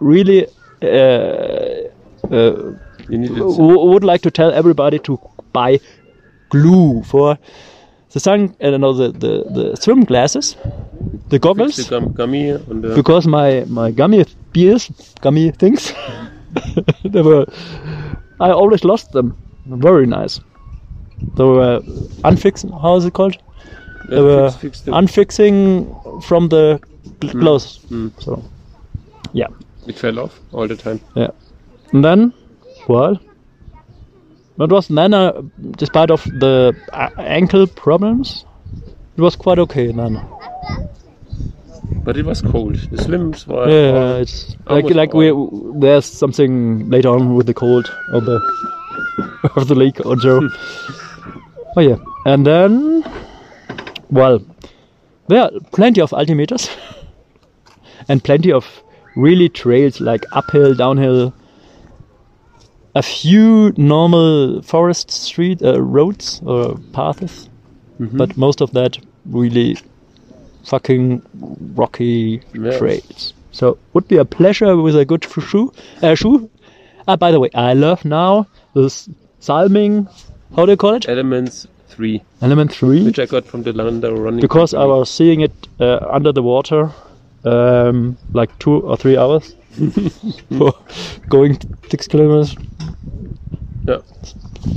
really 0.00 0.46
uh, 0.82 0.86
uh, 2.30 2.74
w- 3.08 3.90
would 3.90 4.04
like 4.04 4.22
to 4.22 4.30
tell 4.30 4.50
everybody 4.52 4.98
to 5.00 5.18
buy 5.52 5.80
glue 6.50 7.02
for 7.02 7.38
the 8.12 8.20
sun. 8.20 8.54
I 8.60 8.70
don't 8.70 8.80
know 8.80 8.92
the, 8.92 9.08
the, 9.12 9.44
the 9.50 9.76
swim 9.76 10.04
glasses, 10.04 10.56
the 11.28 11.38
goggles, 11.38 11.76
the 11.76 11.84
gum, 11.84 12.12
gummy 12.12 12.52
the. 12.52 12.92
because 12.94 13.26
my 13.26 13.64
my 13.68 13.90
gummy 13.90 14.24
beers, 14.52 14.90
gummy 15.20 15.50
things, 15.50 15.92
they 17.04 17.22
were. 17.22 17.46
I 18.40 18.50
always 18.50 18.84
lost 18.84 19.12
them. 19.12 19.36
Very 19.66 20.06
nice. 20.06 20.40
They 21.36 21.44
were 21.44 21.80
unfixing. 22.24 22.70
How 22.70 22.96
is 22.96 23.04
it 23.04 23.12
called? 23.14 23.36
uh, 23.36 24.10
They 24.10 24.20
were 24.20 24.50
fix, 24.50 24.80
fix 24.80 24.88
unfixing 24.96 26.22
from 26.22 26.48
the 26.48 26.80
clothes. 27.20 27.80
Mm. 27.90 28.10
So, 28.22 28.42
yeah. 29.32 29.46
it 29.86 29.96
fell 29.98 30.18
off 30.18 30.40
all 30.52 30.66
the 30.68 30.76
time. 30.76 31.00
Yeah. 31.14 31.30
And 31.92 32.04
then, 32.04 32.32
well, 32.88 33.18
it 34.58 34.70
was 34.70 34.88
then, 34.88 35.14
uh, 35.14 35.42
despite 35.72 36.10
of 36.10 36.24
the 36.24 36.74
a- 36.92 37.20
ankle 37.20 37.66
problems, 37.66 38.44
it 39.16 39.20
was 39.20 39.36
quite 39.36 39.58
okay 39.58 39.92
then. 39.92 40.20
But 42.04 42.16
it 42.16 42.24
was 42.24 42.40
cold. 42.42 42.76
The 42.90 43.02
swims 43.02 43.46
were. 43.46 43.68
Yeah, 43.68 44.16
it's 44.16 44.56
like 44.66 44.88
like 44.90 45.12
we 45.12 45.32
there's 45.74 46.06
something 46.06 46.88
later 46.88 47.08
on 47.10 47.34
with 47.34 47.46
the 47.46 47.54
cold 47.54 47.90
of 48.12 48.24
the 48.24 48.40
of 49.56 49.68
the 49.68 49.74
lake 49.74 50.04
or 50.06 50.16
Joe. 50.16 50.40
oh 51.76 51.80
yeah, 51.80 51.96
and 52.26 52.46
then, 52.46 53.04
well, 54.10 54.40
there 55.28 55.42
are 55.42 55.50
plenty 55.72 56.00
of 56.00 56.10
altimeters 56.10 56.70
and 58.08 58.22
plenty 58.22 58.52
of 58.52 58.82
really 59.16 59.48
trails 59.48 60.00
like 60.00 60.24
uphill, 60.32 60.74
downhill. 60.74 61.32
A 62.96 63.02
few 63.02 63.72
normal 63.76 64.62
forest 64.62 65.12
street 65.12 65.62
uh, 65.62 65.80
roads 65.80 66.40
or 66.44 66.76
paths, 66.92 67.48
Mhm. 68.00 68.16
but 68.18 68.36
most 68.36 68.60
of 68.60 68.72
that 68.72 68.98
really 69.30 69.76
fucking 70.64 71.22
rocky 71.76 72.42
Yes. 72.52 72.78
trails. 72.78 73.32
So 73.52 73.78
would 73.92 74.08
be 74.08 74.16
a 74.16 74.24
pleasure 74.24 74.76
with 74.76 74.96
a 74.96 75.04
good 75.04 75.24
shoe. 75.24 75.72
Uh, 76.02 76.16
shoe. 76.16 76.50
Ah, 77.06 77.16
by 77.16 77.30
the 77.30 77.38
way, 77.38 77.50
I 77.54 77.74
love 77.74 78.04
now 78.04 78.46
this 78.74 79.08
Salming. 79.38 80.08
How 80.56 80.66
do 80.66 80.72
you 80.72 80.76
call 80.76 80.94
it? 80.94 81.08
Elements 81.08 81.66
3, 81.88 82.22
Element 82.42 82.72
three. 82.72 83.04
which 83.04 83.18
I 83.18 83.26
got 83.26 83.44
from 83.44 83.62
the 83.62 83.72
Lando 83.72 84.14
running. 84.16 84.40
because 84.40 84.74
I 84.74 84.84
was 84.84 85.10
seeing 85.10 85.40
it 85.40 85.52
uh, 85.80 85.98
under 86.10 86.32
the 86.32 86.42
water, 86.42 86.90
um, 87.44 88.16
like 88.32 88.56
two 88.58 88.80
or 88.80 88.96
three 88.96 89.16
hours 89.16 89.54
for 90.58 90.72
going 91.28 91.58
six 91.90 92.06
kilometers. 92.08 92.56
Yeah. 93.86 93.98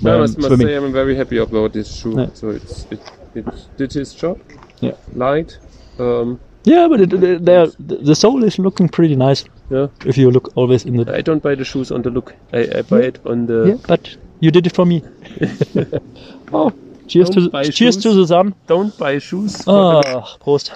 I 0.05 0.09
um, 0.09 0.19
must, 0.21 0.37
must 0.39 0.57
say 0.61 0.75
I'm 0.75 0.91
very 0.91 1.15
happy 1.15 1.37
about 1.37 1.73
this 1.73 1.95
shoe. 2.01 2.15
Yeah. 2.19 2.27
So 2.33 2.49
it's 2.49 2.85
it, 2.91 2.99
it 3.35 3.45
did 3.77 3.95
its 3.95 4.13
job. 4.15 4.39
Yeah. 4.81 4.95
Light. 5.13 5.57
Um, 5.99 6.39
Yeah, 6.65 6.87
but 6.87 7.01
it, 7.01 7.13
it, 7.13 7.45
they're- 7.45 7.71
the 7.79 7.97
the 7.97 8.15
sole 8.15 8.43
is 8.43 8.57
looking 8.57 8.87
pretty 8.89 9.15
nice 9.15 9.43
yeah. 9.69 9.87
if 10.05 10.17
you 10.17 10.31
look 10.31 10.51
always 10.55 10.85
in 10.85 10.95
the. 10.95 11.13
I 11.13 11.21
don't 11.21 11.43
buy 11.43 11.55
the 11.55 11.65
shoes 11.65 11.91
on 11.91 12.01
the 12.03 12.09
look. 12.09 12.33
I, 12.53 12.59
I 12.79 12.81
buy 12.83 12.99
Yeah. 13.01 13.07
it 13.09 13.19
on 13.25 13.45
the. 13.47 13.59
Yeah, 13.67 13.77
but 13.87 14.17
you 14.43 14.51
did 14.51 14.67
it 14.67 14.75
for 14.75 14.85
me. 14.85 15.01
oh, 16.53 16.73
cheers 17.07 17.29
Don't 17.29 17.45
to 17.45 17.49
the, 17.49 17.71
cheers 17.71 17.95
shoes. 17.95 18.03
to 18.03 18.13
the 18.13 18.27
sun. 18.27 18.53
Don't 18.67 18.95
buy 18.97 19.17
shoes. 19.19 19.63
Ah, 19.67 20.35
Prost. 20.43 20.71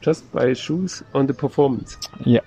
just 0.00 0.30
buy 0.32 0.52
shoes 0.52 1.02
on 1.12 1.26
the 1.26 1.34
performance. 1.34 1.96
Yeah. 2.24 2.40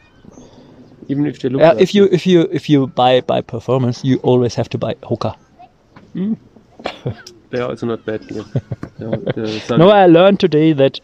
Even 1.09 1.25
if 1.25 1.41
they 1.41 1.49
look. 1.49 1.61
Uh, 1.61 1.73
like 1.73 1.81
if 1.81 1.93
you 1.93 2.05
if 2.11 2.25
you 2.25 2.47
if 2.51 2.69
you 2.69 2.87
buy 2.87 3.19
by 3.21 3.41
performance, 3.41 4.05
you 4.05 4.19
always 4.23 4.55
have 4.55 4.69
to 4.69 4.77
buy 4.77 4.93
Hoka. 5.03 5.35
they 7.49 7.59
are 7.59 7.69
also 7.69 7.87
not 7.87 8.05
bad 8.05 8.23
here. 8.23 8.45
Yeah, 8.99 9.75
No, 9.77 9.89
I 9.89 10.07
learned 10.07 10.39
today 10.39 10.71
that 10.73 11.01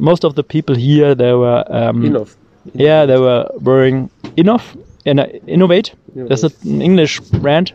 most 0.00 0.24
of 0.24 0.34
the 0.34 0.42
people 0.42 0.74
here 0.74 1.14
they 1.14 1.32
were 1.32 1.64
um, 1.68 2.04
enough. 2.04 2.36
Yeah, 2.74 3.06
they 3.06 3.18
were 3.18 3.48
wearing 3.60 4.10
enough 4.36 4.74
Inov, 5.06 5.30
in 5.30 5.48
Innovate. 5.48 5.94
That's 6.16 6.42
an 6.42 6.82
English 6.82 7.20
brand. 7.20 7.72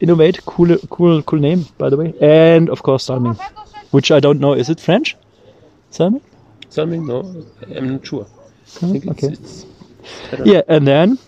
Innovate, 0.00 0.44
cool, 0.46 0.76
cool, 0.88 1.22
cool 1.22 1.38
name, 1.38 1.66
by 1.76 1.90
the 1.90 1.96
way. 1.96 2.14
And 2.20 2.70
of 2.70 2.82
course, 2.82 3.04
Salming, 3.04 3.38
which 3.90 4.10
I 4.10 4.18
don't 4.18 4.40
know. 4.40 4.54
Is 4.54 4.70
it 4.70 4.80
French? 4.80 5.16
Salming? 5.90 6.22
Something? 6.70 7.06
No, 7.06 7.44
I'm 7.76 7.90
not 7.90 8.06
sure. 8.06 8.26
It's, 8.62 8.82
okay. 8.82 9.28
it's 9.28 9.66
I 10.32 10.36
don't 10.36 10.46
know. 10.46 10.52
Yeah, 10.52 10.62
and 10.68 10.86
then 10.86 11.18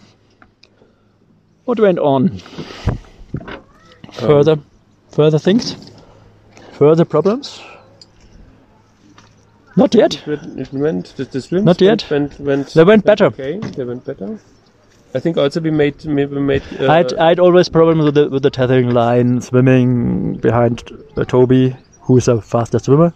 what 1.64 1.80
went 1.80 1.98
on? 1.98 2.38
Further, 4.12 4.52
um, 4.52 4.66
further 5.10 5.38
things, 5.38 5.76
further 6.72 7.04
problems. 7.04 7.60
Not 9.74 9.94
yet. 9.94 10.22
It 10.28 10.72
went 10.72 11.16
the, 11.16 11.24
the 11.24 11.40
swims 11.40 11.64
Not 11.64 11.80
yet. 11.80 12.08
Went, 12.10 12.38
went, 12.38 12.46
went, 12.46 12.68
They 12.74 12.84
went 12.84 13.04
better. 13.04 13.26
Okay, 13.26 13.58
they 13.58 13.84
went 13.84 14.04
better. 14.04 14.38
I 15.14 15.20
think 15.20 15.36
also 15.36 15.60
we 15.60 15.70
made 15.70 16.04
we 16.04 16.26
made. 16.26 16.62
Uh, 16.80 16.90
I'd, 16.90 17.12
I'd 17.14 17.38
always 17.38 17.68
problems 17.68 18.04
with 18.04 18.14
the 18.14 18.28
with 18.30 18.42
the 18.42 18.50
tethering 18.50 18.90
line, 18.90 19.40
swimming 19.40 20.38
behind 20.38 20.82
uh, 21.16 21.24
Toby, 21.24 21.76
who 22.00 22.16
is 22.16 22.28
a 22.28 22.40
faster 22.40 22.78
swimmer. 22.78 23.12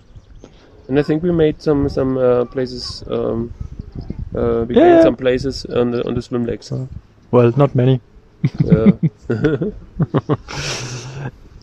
and 0.89 0.99
I 0.99 1.03
think 1.03 1.23
we 1.23 1.33
made 1.33 1.63
some 1.63 1.89
some 1.89 2.19
uh, 2.19 2.45
places. 2.45 3.03
Um, 3.07 3.53
uh, 4.35 4.65
we 4.69 4.75
Yeah, 4.77 4.83
gained 4.83 4.97
yeah. 4.97 5.03
some 5.03 5.17
places 5.17 5.65
on 5.67 5.91
the 5.91 6.07
on 6.07 6.15
the 6.15 6.23
swim 6.23 6.45
legs. 6.45 6.73
Well, 7.31 7.53
not 7.57 7.75
many. 7.75 8.01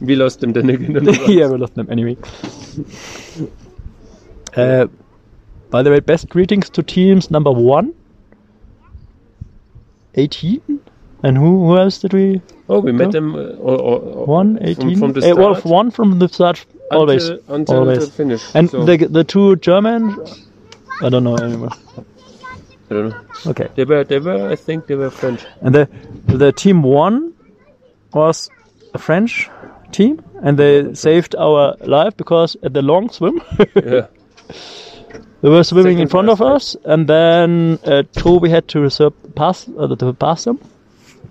We 0.01 0.15
lost 0.15 0.39
them 0.41 0.51
then 0.53 0.69
again. 0.69 1.05
yeah, 1.27 1.47
we 1.47 1.57
lost 1.57 1.75
them 1.75 1.87
anyway. 1.89 2.17
Uh, 4.57 4.87
by 5.69 5.81
the 5.81 5.89
way, 5.91 5.99
best 6.01 6.27
greetings 6.29 6.69
to 6.71 6.83
teams 6.83 7.31
number 7.31 7.51
one, 7.51 7.93
18, 10.15 10.61
and 11.23 11.37
who, 11.37 11.65
who 11.67 11.77
else 11.77 11.99
did 11.99 12.13
we? 12.13 12.41
Oh, 12.69 12.79
we 12.79 12.91
met 12.91 13.11
them. 13.11 13.35
Uh, 13.35 13.39
or, 13.59 13.77
or, 13.79 13.99
or 13.99 14.25
One, 14.25 14.57
from- 14.57 14.67
18. 14.67 14.99
from, 14.99 15.13
the 15.13 15.19
Uh, 15.19 15.23
start. 15.23 15.37
well, 15.37 15.55
one 15.73 15.91
from 15.91 16.19
the 16.19 16.27
start, 16.27 16.65
always, 16.91 17.29
until, 17.29 17.55
until 17.55 17.77
always. 17.79 18.05
the 18.05 18.11
finish. 18.11 18.43
and 18.55 18.69
so, 18.69 18.83
the 18.85 18.97
the 19.07 19.23
two 19.23 19.55
German, 19.57 20.17
I 21.01 21.09
don't 21.09 21.23
know 21.23 21.37
anymore. 21.37 21.71
I 22.89 22.93
don't 22.93 23.09
know. 23.09 23.21
Okay, 23.51 23.67
They 23.75 23.85
were 23.85 24.03
they 24.03 24.19
were 24.19 24.49
I 24.51 24.55
think 24.55 24.87
they 24.87 24.95
were 24.95 25.09
French. 25.09 25.41
and 25.61 25.73
the 25.75 25.87
the 26.27 26.51
team 26.51 26.83
one 26.83 27.33
was 28.13 28.49
a 28.93 28.97
French 28.99 29.49
team, 29.91 30.21
and 30.41 30.57
they 30.57 30.93
saved 30.93 31.35
our 31.35 31.75
life 31.81 32.15
because 32.17 32.55
at 32.63 32.73
the 32.73 32.81
long 32.81 33.09
swim. 33.09 33.41
yeah. 33.75 34.07
They 35.41 35.49
were 35.49 35.63
swimming 35.63 35.99
in 35.99 36.07
front 36.07 36.29
of 36.29 36.39
last, 36.39 36.75
us, 36.75 36.81
and 36.85 37.07
then 37.07 37.77
uh, 37.83 38.03
Toby 38.13 38.49
had 38.49 38.67
to 38.69 38.79
surpass 39.33 39.69
uh, 39.77 39.95
to 39.95 40.13
pass 40.13 40.45
them. 40.45 40.59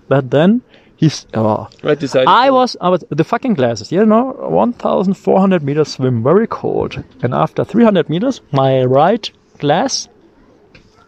But 0.07 0.31
then 0.31 0.61
he's. 0.95 1.25
Oh, 1.33 1.69
I 1.83 1.95
decided. 1.95 2.27
I 2.27 2.51
was. 2.51 2.75
I 2.81 2.89
was 2.89 3.03
the 3.09 3.23
fucking 3.23 3.55
glasses. 3.55 3.91
You 3.91 4.05
know, 4.05 4.33
1,400 4.49 5.63
meters 5.63 5.93
swim, 5.93 6.23
very 6.23 6.47
cold, 6.47 7.03
and 7.21 7.33
after 7.33 7.63
300 7.63 8.09
meters, 8.09 8.41
my 8.51 8.83
right 8.83 9.29
glass 9.59 10.09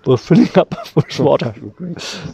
was 0.05 0.25
filling 0.25 0.49
up 0.55 0.75
with 0.95 1.19
water. 1.19 1.53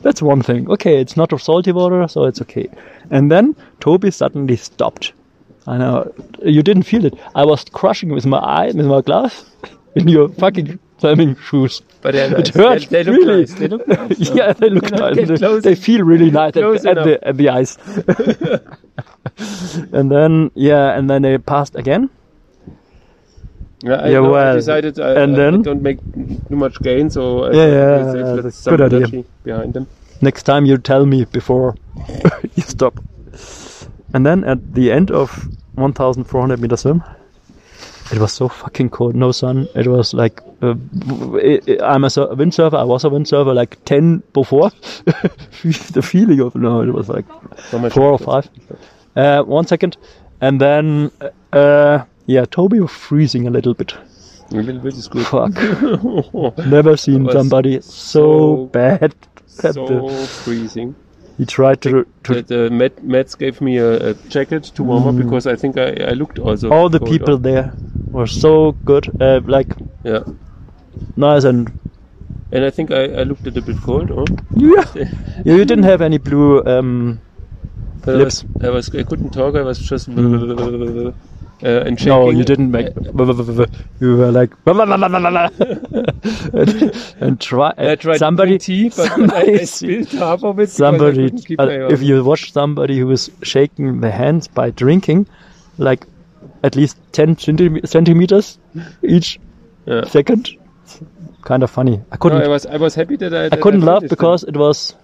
That's 0.04 0.22
one 0.22 0.42
thing. 0.42 0.70
Okay, 0.70 1.00
it's 1.00 1.18
not 1.18 1.32
of 1.34 1.42
salty 1.42 1.72
water, 1.72 2.08
so 2.08 2.26
it's 2.26 2.42
okay. 2.42 2.70
And 3.10 3.32
then 3.32 3.56
Toby 3.80 4.12
suddenly 4.12 4.58
stopped. 4.58 5.14
I 5.68 5.78
know 5.78 6.12
you 6.44 6.64
didn't 6.64 6.84
feel 6.84 7.06
it. 7.06 7.14
I 7.36 7.46
was 7.46 7.64
crushing 7.72 8.10
with 8.10 8.26
my 8.26 8.40
eye, 8.40 8.72
with 8.74 8.88
my 8.88 9.02
glass, 9.02 9.46
in 9.96 10.08
your 10.08 10.30
fucking 10.30 10.80
climbing 11.02 11.36
shoes. 11.50 11.82
But 12.02 12.14
they're 12.14 12.32
It 12.40 12.56
nice. 12.56 12.56
hurt 12.56 12.82
They, 12.90 13.04
they 13.04 13.12
look 13.12 13.18
really. 13.28 13.40
nice. 13.42 13.54
They 13.54 13.68
look 13.68 13.88
nice. 13.88 14.28
so- 14.28 14.34
yeah, 14.40 14.54
they 14.54 14.70
look 14.70 14.90
nice. 15.04 15.40
They, 15.40 15.60
they 15.60 15.76
feel 15.76 16.04
really 16.06 16.32
nice 16.32 16.56
at, 16.58 16.64
at 16.86 17.04
the 17.06 17.20
at 17.28 17.38
the 17.38 17.50
ice. 17.50 17.78
and 19.94 20.12
then 20.12 20.52
yeah, 20.56 20.98
and 20.98 21.10
then 21.10 21.22
they 21.24 21.38
passed 21.38 21.76
again. 21.76 22.10
Yeah, 23.84 23.96
I, 23.96 24.08
Yeah, 24.10 24.20
know, 24.20 24.26
I 24.28 24.32
well, 24.32 24.56
decided 24.56 25.00
uh, 25.00 25.04
uh, 25.04 25.08
I, 25.08 25.22
and 25.24 25.34
I 25.34 25.38
then- 25.38 25.62
don't 25.64 25.82
make 25.82 26.00
too 26.50 26.56
much 26.56 26.80
gain, 26.84 27.10
so 27.10 27.46
I 27.46 27.52
Yeah, 27.52 27.68
yeah, 27.68 28.14
yeah, 28.16 28.42
that's 28.42 28.64
good 28.66 28.82
idea. 28.82 29.24
behind 29.44 29.74
them. 29.74 29.88
Next 30.22 30.44
time 30.44 30.66
you 30.68 30.78
tell 30.78 31.06
me 31.08 31.26
before 31.26 31.76
you 32.56 32.62
stop. 32.64 33.00
And 34.14 34.24
then 34.26 34.44
at 34.44 34.74
the 34.76 34.92
end 34.92 35.10
of 35.10 35.48
1,400 35.76 36.60
meter 36.60 36.78
swim, 36.78 37.02
it 38.12 38.20
was 38.20 38.34
so 38.34 38.48
fucking 38.48 38.90
cold. 38.90 39.16
No 39.16 39.32
sun. 39.32 39.68
It 39.76 39.88
was 39.88 40.14
like 40.14 40.42
uh, 40.62 40.70
I'm 40.72 42.04
a 42.04 42.10
windsurfer. 42.10 42.78
I 42.78 42.84
was 42.84 43.06
a 43.06 43.10
windsurfer 43.10 43.54
like 43.56 43.84
10 43.86 44.24
before. 44.34 44.70
the 45.94 46.02
feeling 46.04 46.40
of 46.42 46.56
no, 46.56 46.82
it 46.82 46.94
was 46.94 47.10
like 47.10 47.26
four 47.92 48.12
or 48.12 48.20
five. 48.20 48.50
Uh, 49.16 49.44
one 49.44 49.68
second, 49.68 49.98
and 50.42 50.60
then 50.60 51.12
uh, 51.54 52.04
yeah, 52.26 52.46
Toby 52.46 52.80
was 52.80 52.92
freezing 52.92 53.48
a 53.48 53.50
little 53.50 53.74
bit. 53.74 53.94
A 54.52 54.56
little 54.56 54.82
bit 54.82 54.94
is 54.96 55.08
good. 55.08 55.26
Fuck. 55.26 55.54
Never 56.68 56.98
seen 56.98 57.30
somebody 57.32 57.82
so, 57.82 57.90
so- 57.90 58.66
bad. 58.68 59.16
so 59.48 60.10
freezing. 60.26 60.96
He 61.42 61.46
tried 61.48 61.82
to 61.82 62.06
to 62.24 62.36
The, 62.36 62.42
the 62.54 62.70
Met, 62.70 63.04
Mets 63.04 63.34
gave 63.34 63.62
me 63.62 63.78
a, 63.78 64.10
a 64.10 64.14
jacket 64.30 64.66
to 64.76 64.84
warm 64.84 65.08
up 65.08 65.18
because 65.18 65.48
I 65.48 65.56
think 65.56 65.76
I, 65.76 65.90
I 66.10 66.14
looked 66.14 66.38
also. 66.38 66.70
Mm. 66.70 66.72
all 66.72 66.88
the 66.88 67.00
people 67.00 67.36
up. 67.36 67.42
there 67.42 67.74
were 68.12 68.28
so 68.28 68.74
good, 68.86 69.10
uh, 69.20 69.40
like 69.48 69.76
Yeah, 70.04 70.24
nice 71.16 71.44
and 71.44 71.74
and 72.52 72.64
I 72.64 72.70
think 72.70 72.92
I, 72.92 73.04
I 73.22 73.24
looked 73.24 73.48
a 73.48 73.50
little 73.50 73.64
bit 73.74 73.82
cold. 73.82 74.12
Oh, 74.12 74.26
yeah. 74.56 74.86
you 75.46 75.56
you 75.58 75.66
didn't 75.66 75.90
have 75.90 76.04
any 76.04 76.20
blue. 76.20 76.64
Um, 76.66 77.20
but 78.06 78.22
I 78.22 78.24
was, 78.24 78.46
I 78.62 78.70
was 78.70 78.94
I 78.94 79.04
couldn't 79.04 79.34
talk. 79.34 79.56
I 79.56 79.64
was 79.64 79.80
just 79.80 80.10
uh, 81.64 81.84
and 81.86 82.00
shaking. 82.00 82.14
no, 82.14 82.30
you 82.30 82.44
didn't 82.44 82.72
make. 82.72 82.88
You 84.02 84.18
were 84.18 84.32
like 84.32 84.52
and, 84.66 84.76
and 87.22 87.40
try. 87.40 87.74
I 87.78 87.96
tried 87.96 88.18
somebody, 88.18 88.58
tea, 88.58 88.90
but 88.90 89.08
somebody, 89.10 89.60
I 89.60 89.64
spilled 89.66 90.10
half 90.10 90.44
of 90.44 90.60
it. 90.60 90.70
somebody. 90.70 91.32
if 91.36 92.02
you 92.02 92.24
watch 92.24 92.52
somebody 92.52 93.00
who 93.00 93.12
is 93.12 93.30
shaking 93.44 94.02
the 94.02 94.12
hands 94.12 94.48
by 94.48 94.72
drinking, 94.72 95.28
like 95.78 96.06
at 96.64 96.76
least 96.76 96.98
ten 97.12 97.38
centimeters 97.38 98.58
each 99.04 99.40
Yeah. 99.86 100.06
second, 100.06 100.50
kind 101.44 101.64
of 101.64 101.70
funny. 101.72 102.02
I 102.12 102.18
couldn't. 102.18 102.42
I 102.44 102.48
was 102.48 102.66
I 102.66 102.78
was 102.78 102.96
happy 102.96 103.16
that 103.18 103.34
I. 103.34 103.46
I 103.56 103.60
couldn't 103.62 103.82
laugh 103.82 104.00
finished 104.02 104.14
it. 104.14 104.18
because 104.18 104.44
it 104.44 104.58
was. 104.58 104.96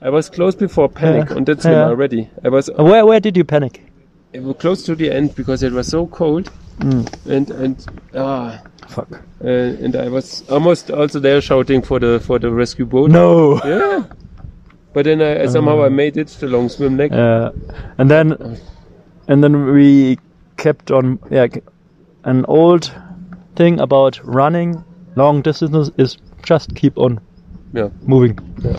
I 0.00 0.10
was 0.10 0.30
close 0.30 0.54
before 0.54 0.88
panic 0.88 1.28
Yeah. 1.30 1.36
on 1.36 1.44
that 1.44 1.60
swim 1.62 1.74
Yeah. 1.74 1.88
already. 1.88 2.30
I 2.44 2.48
was 2.50 2.70
Where 2.76 3.04
where 3.04 3.20
did 3.20 3.36
you 3.36 3.44
panic? 3.44 3.82
I 4.34 4.40
was 4.40 4.56
close 4.56 4.82
to 4.84 4.94
the 4.94 5.10
end 5.10 5.34
because 5.34 5.62
it 5.62 5.72
was 5.72 5.86
so 5.88 6.06
cold, 6.06 6.50
Mm. 6.80 7.08
and 7.26 7.50
and 7.50 7.86
ah, 8.14 8.60
Fuck. 8.86 9.12
uh, 9.44 9.48
and 9.48 9.96
I 9.96 10.08
was 10.08 10.44
almost 10.48 10.90
also 10.90 11.18
there 11.18 11.40
shouting 11.40 11.82
for 11.82 11.98
the 11.98 12.20
for 12.20 12.38
the 12.38 12.50
rescue 12.50 12.86
boat. 12.86 13.10
No. 13.10 13.60
Yeah. 13.64 14.04
But 14.94 15.04
then 15.04 15.20
I, 15.20 15.46
somehow 15.46 15.84
I 15.84 15.88
made 15.90 16.16
it 16.16 16.28
the 16.28 16.46
long 16.46 16.68
swim 16.68 16.96
neck. 16.96 17.12
Uh, 17.12 17.50
and 17.98 18.10
then, 18.10 18.58
and 19.28 19.44
then 19.44 19.66
we 19.72 20.18
kept 20.56 20.90
on. 20.90 21.18
Yeah, 21.30 21.46
an 22.24 22.44
old 22.46 22.92
thing 23.56 23.80
about 23.80 24.20
running 24.24 24.82
long 25.16 25.42
distances 25.42 25.90
is 25.98 26.16
just 26.42 26.74
keep 26.74 26.96
on 26.98 27.20
yeah. 27.72 27.88
moving, 28.02 28.38
Yeah. 28.62 28.78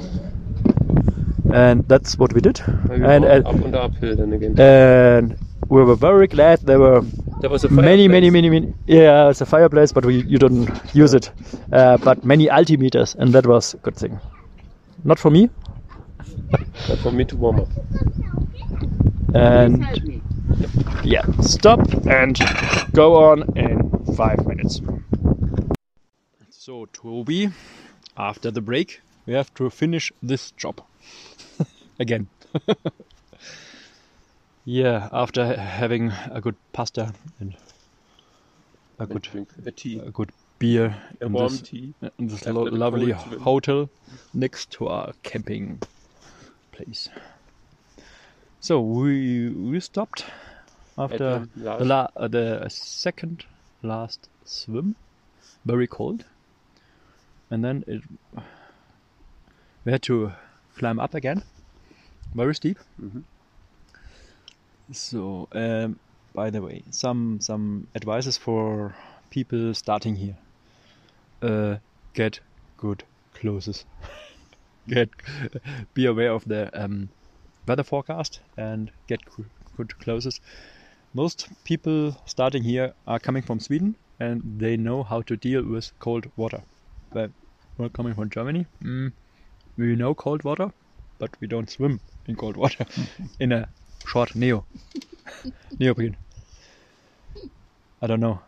And 1.53 1.87
that's 1.87 2.17
what 2.17 2.33
we 2.33 2.41
did. 2.41 2.61
Maybe 2.89 3.03
And 3.05 3.25
uh, 3.25 3.41
up 3.45 3.55
and 3.55 3.75
uphill 3.75 4.15
then 4.15 4.33
again. 4.33 4.59
and 4.59 5.37
we 5.69 5.83
were 5.83 5.95
very 5.95 6.27
glad 6.27 6.59
there 6.61 6.79
were 6.79 7.01
there 7.41 7.49
was 7.49 7.63
a 7.63 7.69
many, 7.69 8.07
fireplace. 8.07 8.09
many, 8.09 8.29
many, 8.29 8.49
many. 8.49 8.73
Yeah, 8.87 9.29
it's 9.29 9.41
a 9.41 9.45
fireplace, 9.45 9.91
but 9.91 10.05
we 10.05 10.21
you 10.23 10.37
didn't 10.37 10.69
use 10.93 11.13
it. 11.13 11.31
Uh, 11.71 11.97
but 11.97 12.23
many 12.25 12.47
altimeters, 12.47 13.15
and 13.15 13.33
that 13.33 13.45
was 13.45 13.73
a 13.73 13.77
good 13.77 13.95
thing. 13.95 14.19
Not 15.03 15.19
for 15.19 15.31
me, 15.31 15.49
But 16.87 16.99
for 16.99 17.11
me 17.11 17.25
to 17.25 17.37
warm 17.37 17.59
up. 17.61 17.69
and. 19.33 19.85
Yeah, 21.03 21.25
stop 21.41 21.79
and 22.07 22.37
go 22.93 23.15
on 23.31 23.43
in 23.57 23.89
five 24.15 24.45
minutes. 24.45 24.81
So, 26.49 26.85
Toby, 26.91 27.49
after 28.17 28.51
the 28.51 28.61
break, 28.61 29.01
we 29.25 29.33
have 29.33 29.53
to 29.55 29.69
finish 29.69 30.11
this 30.21 30.51
job 30.51 30.81
again. 31.99 32.27
yeah, 34.65 35.09
after 35.11 35.55
having 35.55 36.11
a 36.31 36.41
good 36.41 36.55
pasta 36.73 37.13
and 37.39 37.55
a 38.99 39.05
good 39.05 39.27
a 39.65 39.71
tea. 39.71 39.99
a 39.99 40.11
good 40.11 40.31
beer 40.59 40.95
A 41.21 41.25
in 41.25 41.33
warm 41.33 41.49
this, 41.49 41.61
tea. 41.61 41.93
in 42.17 42.27
this 42.27 42.45
lo- 42.45 42.63
lovely 42.63 43.11
hotel 43.11 43.89
next 44.33 44.71
to 44.71 44.87
our 44.87 45.13
camping 45.23 45.79
place. 46.71 47.09
So 48.59 48.81
we 48.81 49.49
we 49.49 49.79
stopped 49.79 50.25
after 50.97 51.47
the 51.55 51.85
la- 51.85 52.09
uh, 52.15 52.27
the 52.27 52.65
second 52.69 53.45
last 53.83 54.27
swim, 54.45 54.95
very 55.65 55.87
cold, 55.87 56.25
and 57.49 57.63
then 57.63 57.83
it 57.87 58.01
we 59.85 59.91
had 59.93 60.01
to 60.03 60.31
climb 60.77 60.99
up 60.99 61.15
again, 61.15 61.43
very 62.33 62.55
steep. 62.55 62.79
Mhm. 62.99 63.23
So, 64.91 65.47
um, 65.53 65.99
by 66.33 66.49
the 66.51 66.61
way, 66.61 66.83
some 66.91 67.39
some 67.41 67.87
advices 67.95 68.37
for 68.37 68.95
people 69.31 69.73
starting 69.73 70.15
here. 70.15 70.37
Uh, 71.41 71.77
get 72.13 72.39
good 72.77 73.03
clothes. 73.33 73.85
get 74.87 75.09
be 75.93 76.05
aware 76.05 76.31
of 76.31 76.45
the 76.45 76.69
um, 76.79 77.09
weather 77.67 77.83
forecast 77.83 78.41
and 78.57 78.91
get 79.07 79.21
good 79.77 79.97
clothes. 79.99 80.39
Most 81.13 81.49
people 81.63 82.15
starting 82.25 82.63
here 82.63 82.93
are 83.07 83.19
coming 83.19 83.43
from 83.43 83.59
Sweden 83.59 83.95
and 84.19 84.41
they 84.59 84.77
know 84.77 85.03
how 85.03 85.21
to 85.23 85.37
deal 85.37 85.63
with 85.65 85.91
cold 85.99 86.27
water. 86.35 86.63
But 87.13 87.31
we're 87.77 87.89
coming 87.89 88.13
from 88.13 88.29
Germany. 88.29 88.67
Mm, 88.83 89.13
we 89.77 89.95
know 89.95 90.15
cold 90.15 90.43
water, 90.43 90.71
but 91.19 91.31
we 91.41 91.47
don't 91.47 91.69
swim 91.69 92.01
in 92.29 92.35
cold 92.35 92.55
water 92.57 92.85
in 93.39 93.51
a 93.51 93.67
short 94.05 94.35
neo 94.35 94.65
neoprene. 95.79 96.15
I 98.01 98.07
don't 98.07 98.19
know. 98.21 98.41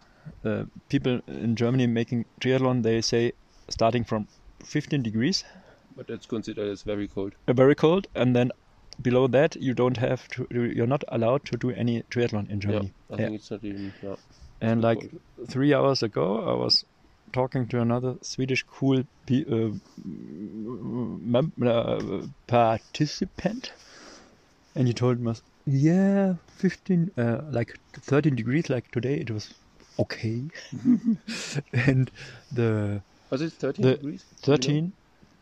Uh, 0.45 0.63
people 0.89 1.19
in 1.27 1.55
Germany 1.55 1.87
making 1.87 2.25
triathlon, 2.39 2.83
they 2.83 3.01
say 3.01 3.33
starting 3.69 4.03
from 4.05 4.27
15 4.63 5.01
degrees, 5.03 5.43
But 5.95 6.07
that's 6.07 6.25
considered 6.25 6.69
as 6.71 6.83
very 6.83 7.07
cold. 7.07 7.33
uh, 7.47 7.53
very 7.53 7.75
cold, 7.75 8.07
and 8.15 8.35
then 8.35 8.51
below 9.01 9.27
that 9.27 9.55
you 9.55 9.73
don't 9.73 9.97
have 9.97 10.27
to. 10.29 10.47
You're 10.51 10.87
not 10.87 11.03
allowed 11.09 11.43
to 11.45 11.57
do 11.57 11.71
any 11.71 12.03
triathlon 12.03 12.49
in 12.49 12.61
Germany. 12.61 12.93
Yeah, 13.09 13.15
I 13.15 13.19
Yeah. 13.19 13.25
think 13.27 13.35
it's 13.39 13.51
not 13.51 13.63
even. 13.63 13.93
Yeah. 14.03 14.15
And 14.61 14.81
like 14.81 14.99
cold. 14.99 15.49
three 15.49 15.73
hours 15.73 16.03
ago, 16.03 16.27
I 16.47 16.53
was 16.63 16.85
talking 17.31 17.67
to 17.67 17.81
another 17.81 18.15
Swedish 18.21 18.63
cool 18.63 19.03
uh, 19.31 19.71
uh, 21.65 22.27
participant, 22.47 23.73
and 24.75 24.87
he 24.87 24.93
told 24.93 25.19
me, 25.19 25.33
"Yeah, 25.65 26.35
15, 26.57 27.11
uh, 27.17 27.41
like 27.51 27.79
13 27.93 28.35
degrees, 28.35 28.69
like 28.69 28.91
today, 28.91 29.15
it 29.15 29.31
was 29.31 29.53
okay." 29.99 30.43
and 31.73 32.11
the 32.51 33.01
Was 33.29 33.41
it 33.41 33.53
13 33.53 33.83
the 33.83 33.95
degrees? 33.95 34.25
13, 34.41 34.93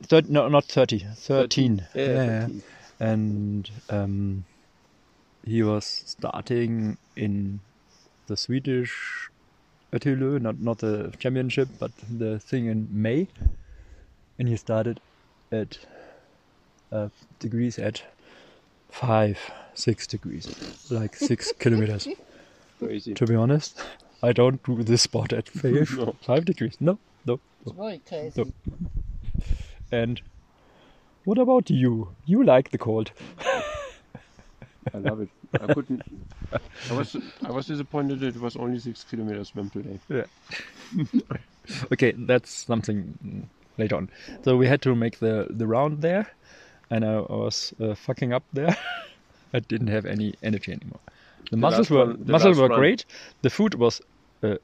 thir- 0.04 0.24
no, 0.28 0.48
not 0.48 0.66
30, 0.66 1.06
13. 1.16 1.88
Yeah, 1.96 2.06
yeah. 2.06 2.40
13. 2.42 2.64
And 3.02 3.72
um, 3.90 4.46
he 5.46 5.64
was 5.64 5.86
starting 5.86 6.98
in 7.16 7.62
the 8.28 8.36
Swedish 8.36 9.30
ÖTILLÖ, 9.94 10.40
not 10.42 10.60
not 10.60 10.78
the 10.80 11.12
championship, 11.20 11.68
but 11.80 11.92
the 12.18 12.40
thing 12.40 12.66
in 12.68 12.88
May. 12.92 13.28
And 14.38 14.48
he 14.48 14.56
started 14.56 15.00
at 15.52 15.80
uh, 16.92 17.10
degrees 17.40 17.78
at 17.80 18.04
five, 18.90 19.38
six 19.74 20.08
degrees, 20.08 20.48
like 20.92 21.16
six 21.16 21.52
kilometers. 21.60 22.08
Crazy. 22.80 23.14
To 23.16 23.26
be 23.26 23.36
honest, 23.36 23.82
I 24.24 24.32
don't 24.32 24.64
do 24.64 24.84
this 24.84 25.02
sport 25.02 25.34
at 25.34 25.50
five, 25.50 25.92
No. 25.98 26.16
five 26.22 26.46
degrees. 26.46 26.78
No, 26.80 26.98
no, 27.26 27.40
It's 27.66 27.76
no. 27.76 27.84
very 27.84 28.00
crazy. 28.08 28.32
So- 28.44 28.52
And 29.92 30.22
what 31.26 31.38
about 31.40 31.70
you? 31.70 32.10
You 32.26 32.44
like 32.44 32.70
the 32.72 32.78
cold. 32.78 33.12
I 34.94 34.98
love 34.98 35.22
it. 35.22 35.30
I 35.54 35.74
couldn't. 35.74 36.04
I 36.90 36.94
was 36.94 37.16
I 37.44 37.52
was 37.52 37.66
disappointed 37.68 38.24
it 38.24 38.38
was 38.40 38.56
only 38.56 38.80
six 38.80 39.04
kilometers 39.04 39.50
swim 39.50 39.70
today. 39.70 40.00
Yeah. 40.10 40.26
okay, 41.94 42.14
that's 42.28 42.66
something 42.66 43.50
later 43.78 43.96
on. 43.98 44.10
So 44.44 44.58
we 44.58 44.68
had 44.68 44.82
to 44.82 44.96
make 44.96 45.20
the 45.20 45.48
the 45.50 45.68
round 45.68 46.02
there, 46.02 46.28
and 46.90 47.06
I, 47.06 47.14
I 47.14 47.36
was 47.36 47.74
uh, 47.80 47.96
fucking 47.96 48.34
up 48.34 48.44
there. 48.54 48.76
I 49.54 49.60
didn't 49.60 49.88
have 49.88 50.06
any 50.06 50.34
energy 50.44 50.72
anymore. 50.72 51.02
The, 51.52 51.58
muscles 51.58 51.90
were 51.90 52.06
one- 52.06 52.24
the 52.26 52.32
muscles 52.32 52.58
were 52.58 52.70
run. 52.70 52.80
great. 52.80 53.06
The 53.42 53.50
food 53.50 53.76
was 53.76 54.02
uh, 54.44 54.56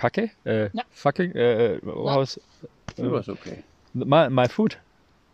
kake, 0.00 0.30
uh, 0.46 0.68
Yeah. 0.72 0.82
fucking. 0.90 1.36
Uh, 1.36 1.78
how 1.84 2.18
was 2.18 2.38
It 2.96 3.10
was 3.10 3.28
okay. 3.28 3.64
my 3.94 4.28
my 4.28 4.46
food? 4.48 4.76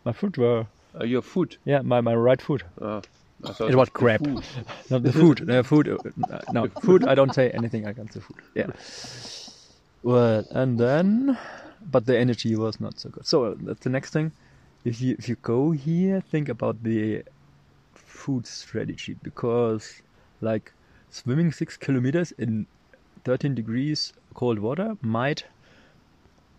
My 0.05 0.13
food 0.13 0.37
were 0.37 0.65
Uh, 1.01 1.05
your 1.05 1.21
food. 1.23 1.57
yeah 1.65 1.81
my 1.83 2.01
my 2.01 2.15
right 2.15 2.41
food. 2.41 2.63
Uh, 2.81 3.01
It 3.43 3.75
was 3.75 3.89
crap. 3.89 4.21
food. 4.23 4.43
Not 4.89 5.03
the 5.03 5.11
food. 5.13 5.37
The 5.45 5.63
food. 5.63 5.87
uh, 5.89 6.39
No 6.53 6.67
food. 6.81 7.05
I 7.07 7.15
don't 7.15 7.33
say 7.33 7.51
anything 7.51 7.85
against 7.85 8.13
the 8.13 8.21
food. 8.21 8.37
Yeah. 8.55 8.67
Well, 10.03 10.45
and 10.51 10.79
then, 10.79 11.37
but 11.91 12.05
the 12.05 12.17
energy 12.17 12.55
was 12.55 12.79
not 12.79 12.99
so 12.99 13.09
good. 13.09 13.25
So 13.25 13.45
uh, 13.45 13.55
that's 13.61 13.81
the 13.81 13.89
next 13.89 14.11
thing. 14.11 14.31
If 14.83 15.01
you 15.01 15.15
if 15.17 15.27
you 15.27 15.35
go 15.41 15.71
here, 15.71 16.21
think 16.21 16.47
about 16.49 16.83
the 16.83 17.23
food 17.93 18.45
strategy 18.47 19.15
because, 19.23 20.01
like, 20.41 20.71
swimming 21.09 21.51
six 21.51 21.75
kilometers 21.75 22.31
in 22.33 22.67
13 23.23 23.55
degrees 23.55 24.13
cold 24.35 24.59
water 24.59 24.95
might. 25.01 25.45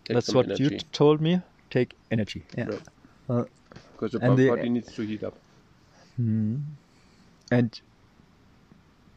Take 0.05 0.15
that's 0.15 0.33
what 0.33 0.47
you 0.59 0.67
energy. 0.67 0.77
t- 0.79 0.85
told 0.91 1.21
me. 1.21 1.41
Take 1.69 1.95
energy. 2.11 2.43
Yeah. 2.57 2.71
Yeah. 3.29 3.43
Because 3.93 4.11
the 4.11 4.19
And 4.19 4.37
the- 4.37 4.49
body 4.49 4.69
needs 4.69 4.93
to 4.95 5.01
heat 5.03 5.23
up. 5.23 5.35
Hmm. 6.17 6.57
And 7.51 7.79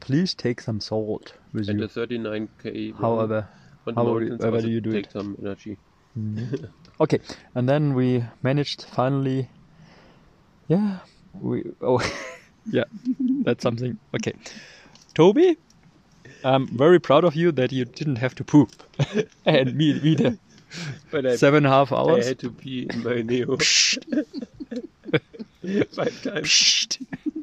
please 0.01 0.35
take 0.35 0.61
some 0.61 0.81
salt 0.81 1.35
with 1.53 1.67
you. 1.67 1.73
And 1.73 1.81
the 1.81 1.89
39k. 1.89 2.97
However, 2.97 3.49
however- 3.85 4.61
do 4.61 4.69
you 4.71 4.81
do 4.81 4.93
take 4.93 5.07
it? 5.07 5.13
some 5.13 5.37
energy. 5.41 5.77
okay, 7.01 7.21
and 7.55 7.69
then 7.69 7.95
we 7.95 8.25
managed 8.43 8.85
finally. 8.85 9.49
Yeah, 10.69 10.99
we. 11.35 11.63
Oh, 11.81 12.01
yeah, 12.71 12.85
that's 13.45 13.63
something. 13.63 13.99
Okay, 14.15 14.35
Toby, 15.15 15.57
I'm 16.45 16.67
very 16.67 16.99
proud 16.99 17.25
of 17.25 17.35
you 17.37 17.53
that 17.53 17.73
you 17.73 17.85
didn't 17.85 18.17
have 18.17 18.35
to 18.37 18.45
poop, 18.45 18.71
and 19.47 19.75
me 19.75 19.93
either. 20.03 20.37
But 21.11 21.27
I, 21.27 21.37
Seven 21.37 21.65
and 21.65 21.67
a 21.67 21.71
half 21.71 21.93
I 21.93 21.97
hours. 21.97 22.27
had 22.29 22.39
to 22.41 22.51
pee 22.51 22.87
in 22.91 23.03
my 23.03 23.23
neo 23.23 23.57
five 25.92 26.22
times, 26.22 26.48
Psst. 26.48 27.06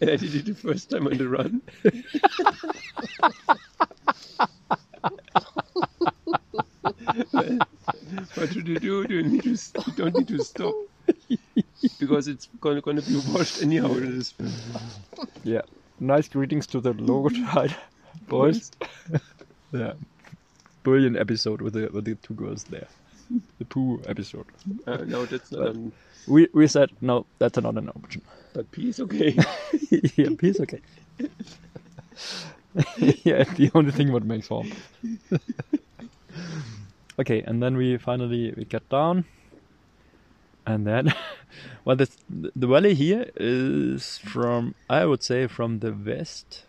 and 0.00 0.10
I 0.10 0.16
did 0.16 0.34
it 0.34 0.46
the 0.46 0.54
first 0.54 0.90
time 0.90 1.06
on 1.06 1.16
the 1.16 1.28
run. 1.28 1.62
what 8.34 8.52
should 8.52 8.68
you 8.68 8.78
do? 8.78 9.06
Do 9.06 9.14
you 9.14 9.22
need 9.22 9.42
to? 9.42 9.50
You 9.50 9.92
don't 9.96 10.16
need 10.16 10.28
to 10.28 10.44
stop 10.44 10.74
because 11.98 12.28
it's 12.28 12.48
gonna, 12.60 12.80
gonna 12.80 13.02
be 13.02 13.20
washed 13.32 13.62
anyhow. 13.62 13.94
Yeah. 15.44 15.62
Nice 15.98 16.28
greetings 16.28 16.66
to 16.68 16.80
the 16.80 16.94
Logotide 16.94 17.74
boys. 18.28 18.70
yeah. 19.72 19.92
Brilliant 20.82 21.16
episode 21.16 21.60
with 21.60 21.74
the 21.74 21.90
with 21.92 22.06
the 22.06 22.14
two 22.16 22.34
girls 22.34 22.64
there. 22.64 22.88
The 23.58 23.64
poo 23.64 24.02
episode. 24.06 24.46
Uh, 24.86 24.98
no, 25.06 25.26
that's 25.26 25.52
not. 25.52 25.68
An, 25.68 25.92
We 26.26 26.48
we 26.52 26.66
said 26.66 26.90
no, 27.00 27.26
that's 27.38 27.58
not 27.60 27.76
an 27.76 27.88
option. 27.88 28.22
but 28.52 28.70
pee 28.70 28.88
is 28.88 29.00
okay. 29.00 29.36
yeah, 30.16 30.28
peace 30.38 30.60
okay. 30.60 30.80
yeah, 32.98 33.42
it's 33.42 33.54
the 33.54 33.70
only 33.74 33.92
thing 33.92 34.12
what 34.12 34.24
makes 34.24 34.46
form. 34.48 34.70
okay, 37.18 37.42
and 37.42 37.62
then 37.62 37.76
we 37.76 37.96
finally 37.98 38.52
we 38.56 38.64
get 38.64 38.88
down, 38.88 39.24
and 40.66 40.86
then, 40.86 41.12
well, 41.84 41.96
this, 41.96 42.16
the 42.28 42.66
valley 42.66 42.94
here 42.94 43.30
is 43.36 44.18
from 44.18 44.74
I 44.88 45.04
would 45.04 45.22
say 45.22 45.46
from 45.46 45.80
the 45.80 45.92
west. 45.92 46.64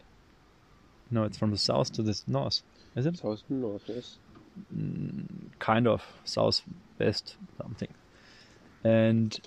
No, 1.12 1.24
it's 1.24 1.38
from 1.38 1.52
the 1.52 1.58
south 1.58 1.92
to 1.94 2.02
the 2.04 2.20
north. 2.26 2.62
Is 2.96 3.06
it? 3.06 3.18
South 3.18 3.44
north, 3.50 3.84
yes. 3.88 4.18
Mm, 4.76 5.26
kind 5.60 5.88
of 5.88 6.04
southwest 6.24 7.36
something. 7.62 7.90
And 8.84 9.40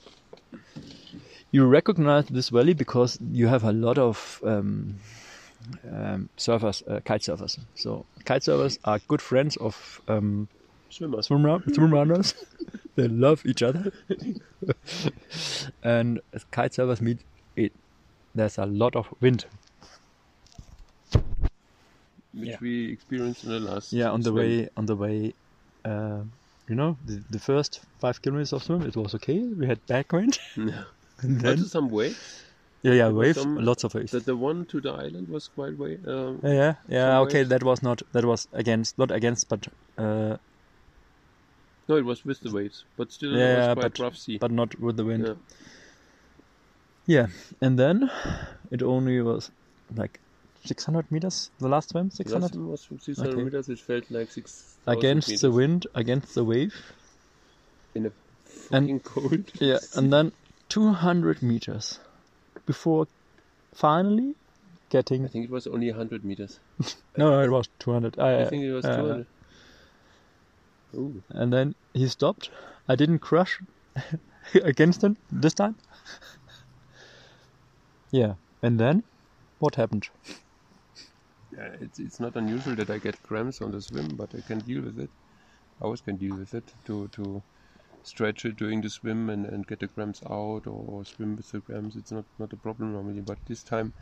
you 1.51 1.67
recognize 1.67 2.27
this 2.27 2.49
valley 2.51 2.75
because 2.75 3.19
you 3.33 3.47
have 3.49 3.65
a 3.65 3.73
lot 3.73 3.99
of 3.99 4.41
um, 4.45 4.97
um, 5.93 6.29
surfers, 6.37 6.83
uh, 6.91 7.01
kite 7.01 7.23
surfers. 7.23 7.59
So 7.75 8.05
kite 8.25 8.43
surfers 8.43 8.79
are 8.85 8.99
good 9.09 9.23
friends 9.23 9.57
of 9.57 10.01
um, 10.09 10.49
Swimmers. 10.91 11.27
swim, 11.27 11.45
run- 11.45 11.75
swim 11.75 11.93
runners. 11.93 12.35
they 12.97 13.09
love 13.09 13.45
each 13.47 13.63
other. 13.63 13.93
and 15.83 16.21
as 16.33 16.45
kite 16.51 16.73
surfers 16.73 17.01
meet, 17.01 17.19
it 17.57 17.73
there's 18.35 18.59
a 18.59 18.67
lot 18.67 18.95
of 18.97 19.13
wind. 19.21 19.45
which 22.33 22.49
Yeah. 22.49 22.57
we 22.61 22.93
experienced 22.93 23.45
in 23.45 23.51
the 23.51 23.61
last. 23.61 23.93
Yeah, 23.93 24.11
on 24.11 24.21
the 24.23 24.31
swim. 24.31 24.37
way, 24.37 24.69
on 24.77 24.87
the 24.87 24.97
way, 24.97 25.35
uh, 25.85 26.23
you 26.69 26.75
know, 26.75 26.97
the, 27.07 27.23
the 27.31 27.39
first 27.39 27.81
five 28.01 28.21
kilometers 28.23 28.53
of 28.53 28.63
swim, 28.63 28.83
it 28.83 28.97
was 28.97 29.15
okay. 29.15 29.39
We 29.39 29.67
had 29.67 29.85
backwind, 29.87 30.39
Yeah. 30.57 30.85
and 31.23 31.41
then 31.41 31.59
Also 31.59 31.65
some 31.69 31.91
waves. 31.91 32.43
yeah, 32.83 32.93
yeah, 32.95 33.09
waves, 33.09 33.41
some- 33.41 33.57
lots 33.65 33.85
of 33.85 33.95
waves. 33.95 34.13
The, 34.13 34.21
the 34.21 34.37
one 34.37 34.65
to 34.67 34.81
the 34.81 34.91
island 34.93 35.29
was 35.29 35.49
quite 35.49 35.77
way. 35.79 35.99
Um, 36.07 36.41
yeah, 36.43 36.53
yeah, 36.53 36.75
yeah. 36.89 37.19
Okay, 37.21 37.39
waves. 37.41 37.49
that 37.51 37.63
was 37.63 37.83
not 37.83 38.03
that 38.13 38.25
was 38.25 38.49
against, 38.53 38.99
not 38.99 39.11
against, 39.11 39.49
but 39.49 39.69
uh, 39.99 40.37
no, 41.89 41.97
it 41.97 42.05
was 42.05 42.25
with 42.25 42.41
the 42.41 42.51
waves, 42.51 42.85
but 42.97 43.13
still 43.13 43.33
Yeah, 43.37 43.55
it 43.55 43.59
was 43.59 43.75
quite 43.75 43.93
but- 43.93 43.99
rough 44.01 44.17
sea. 44.17 44.39
but 44.39 44.51
not 44.51 44.79
with 44.81 44.97
the 44.97 45.05
wind. 45.05 45.27
yeah. 45.27 45.35
Yeah, 47.07 47.27
and 47.61 47.79
then 47.79 48.11
it 48.71 48.83
only 48.83 49.21
was 49.21 49.51
like 49.95 50.19
600 50.65 51.11
meters. 51.13 51.51
The 51.59 51.69
last 51.69 51.91
swim, 51.91 52.09
The 52.09 52.17
600 52.17 52.43
last 52.43 52.57
one 52.57 52.69
was 52.71 52.81
600 53.03 53.33
Okay. 53.35 53.43
meters. 53.45 53.69
It 53.69 53.79
felt 53.81 54.11
like 54.11 54.31
six 54.31 54.77
against 54.87 55.29
meters 55.29 55.41
the 55.43 55.51
wind, 55.51 55.87
against 55.95 56.35
the 56.35 56.45
wave. 56.45 56.75
in 57.95 58.07
a 58.07 58.13
And- 58.73 58.87
fucking 58.87 59.01
cold. 59.01 59.53
Yeah, 59.61 59.79
and 59.95 60.13
then 60.13 60.33
200 60.69 61.43
meters 61.43 62.01
before 62.67 63.07
finally 63.75 64.35
getting 64.89 65.25
I 65.25 65.29
think 65.29 65.45
it 65.45 65.51
was 65.51 65.67
only 65.67 65.91
100 65.91 66.25
meters. 66.25 66.59
No, 67.17 67.31
no, 67.31 67.41
it 67.43 67.51
was 67.51 67.69
200. 67.79 68.19
I, 68.19 68.41
I 68.43 68.45
think 68.47 68.65
it 68.65 68.73
was 68.73 68.85
uh, 68.85 68.97
200. 68.97 69.27
Ooh. 70.97 71.23
And 71.31 71.53
then 71.53 71.75
he 71.93 72.09
stopped. 72.09 72.51
I 72.89 72.95
didn't 72.97 73.19
crush 73.19 73.61
against 74.55 75.03
him 75.05 75.17
this 75.31 75.55
time. 75.55 75.77
yeah. 78.11 78.35
And 78.63 78.79
then 78.81 79.03
what 79.59 79.75
happened? 79.75 80.09
Yeah, 81.57 81.77
it's, 81.81 81.99
it's 81.99 82.21
not 82.21 82.37
unusual 82.37 82.75
that 82.77 82.91
I 82.91 82.99
get 82.99 83.23
cramps 83.23 83.61
on 83.63 83.71
the 83.71 83.81
swim, 83.81 84.17
but 84.17 84.35
I 84.35 84.41
can 84.41 84.61
deal 84.61 84.83
with 84.83 84.99
it. 84.99 85.11
I 85.81 85.85
always 85.85 86.01
can 86.01 86.17
deal 86.17 86.37
with 86.37 86.55
it 86.55 86.73
to, 86.87 87.09
to 87.09 87.43
stretch 88.03 88.45
it 88.45 88.57
during 88.57 88.81
the 88.81 88.91
swim 88.91 89.31
and, 89.31 89.47
and 89.47 89.67
get 89.67 89.81
the 89.81 89.89
cramps 89.89 90.23
out 90.25 90.67
or, 90.67 90.85
or 90.89 91.05
swim 91.05 91.37
with 91.37 91.51
the 91.53 91.61
cramps. 91.61 91.97
It's 91.97 92.13
not, 92.13 92.25
not 92.39 92.53
a 92.53 92.57
problem 92.57 92.93
normally, 92.93 93.21
but 93.21 93.39
this 93.47 93.63
time 93.63 93.93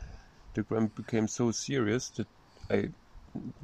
the 0.55 0.63
cramp 0.63 0.95
became 0.95 1.27
so 1.27 1.51
serious 1.51 2.09
that 2.11 2.27
I 2.69 2.89